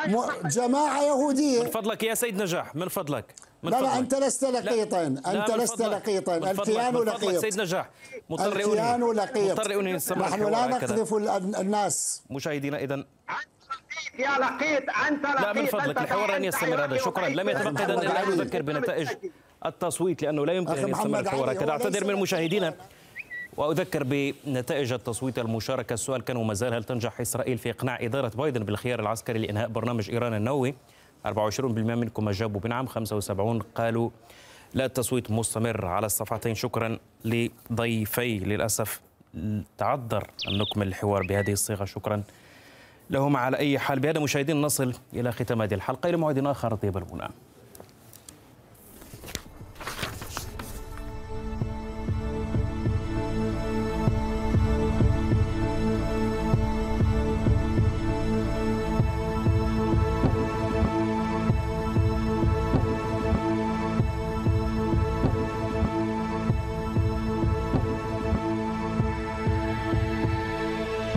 م- 0.07 0.49
جماعة 0.49 1.03
يهودية. 1.03 1.63
من 1.63 1.69
فضلك 1.71 2.03
يا 2.03 2.15
سيد 2.15 2.43
نجاح 2.43 2.75
من 2.75 2.89
فضلك 2.89 3.25
من 3.63 3.71
لا 3.71 3.77
فضلك. 3.79 3.91
لا 3.93 3.99
أنت 3.99 4.15
لست 4.15 4.45
لقيطا 4.45 5.09
من 5.09 5.15
لست. 5.63 5.83
لقيطا. 5.83 6.37
الكيان 6.37 6.95
لقيط. 6.97 7.41
سيد 7.41 7.61
نجاح 7.61 7.91
مضطر 8.31 8.47
الكيان 8.57 9.01
لقيط. 9.13 9.61
مضطر 9.61 9.83
نحن 10.19 10.43
لا 10.51 10.67
نقذف 10.67 11.15
ال- 11.15 11.57
الناس. 11.57 12.23
مشاهدينا 12.31 12.79
إذا 12.79 13.05
يا 14.19 14.39
لقيط 14.39 14.83
أنت 15.09 15.25
لقيط 15.27 15.41
لا 15.41 15.53
من 15.53 15.67
فضلك 15.67 15.89
أنت 15.89 15.99
الحوار 15.99 16.29
لن 16.31 16.35
أنت 16.35 16.45
يستمر 16.45 16.85
هذا. 16.85 16.97
شكرا. 16.97 17.29
لم. 17.29 17.49
يتبقى 17.49 17.85
إذن 17.85 17.93
إلا 17.93 18.23
أن 18.23 18.31
نذكر 18.31 18.63
بنتائج 18.63 19.09
التصويت 19.67 20.23
لأنه 20.23 20.47
لا 20.47 20.53
يمكن 20.53 20.73
أن 20.73 20.89
يستمر 20.89 21.21
الحوار 21.21 21.53
هكذا 21.53 21.71
أعتذر 21.71 22.05
من 22.05 22.15
مشاهدينا 22.15 22.75
وأذكر 23.57 24.03
بنتائج 24.05 24.93
التصويت 24.93 25.39
المشاركة. 25.39 25.95
السؤال 25.95 26.25
كان 26.25 26.37
وما 26.37 26.55
زال 26.55 26.75
هل 26.75 26.85
تنجح 26.85 27.21
إسرائيل 27.21 27.59
في 27.59 27.71
إقناع 27.71 27.99
إدارة 28.01 28.29
بايدن 28.29 28.65
بالخيار 28.65 29.01
العسكري 29.01 29.39
لإنهاء 29.39 29.69
برنامج 29.69 30.11
إيران 30.11 30.35
النووي؟ 30.35 30.75
24% 31.27 31.95
منكم 31.95 32.29
أجابوا 32.29 32.61
بنعم. 32.61 32.87
75 32.87 33.59
قالوا 33.61 34.11
لا 34.75 34.85
التصويت 34.85 35.31
مستمر 35.31 35.87
على 35.87 36.07
الصفحتين. 36.07 36.55
شكرا 36.55 36.99
لضيفي. 37.25 38.39
للأسف 38.39 39.01
تعذر 39.79 40.27
أن 40.49 40.59
نكمل 40.59 40.87
الحوار 40.89 41.23
بهذه 41.23 41.53
الصيغة. 41.53 41.85
شكرا. 41.85 42.23
لهم 43.11 43.37
على 43.37 43.57
أي 43.57 43.79
حال. 43.79 44.01
بهذا 44.01 44.21
مشاهدين 44.21 44.63
نصل 44.63 44.95
إلى 45.15 45.33
ختام 45.33 45.63
هذه 45.63 45.75
الحلقة. 45.75 46.09
إلى 46.09 46.17
موعد 46.17 46.47
آخر 46.47 46.75
طيب 46.75 46.97
المنام 46.97 47.31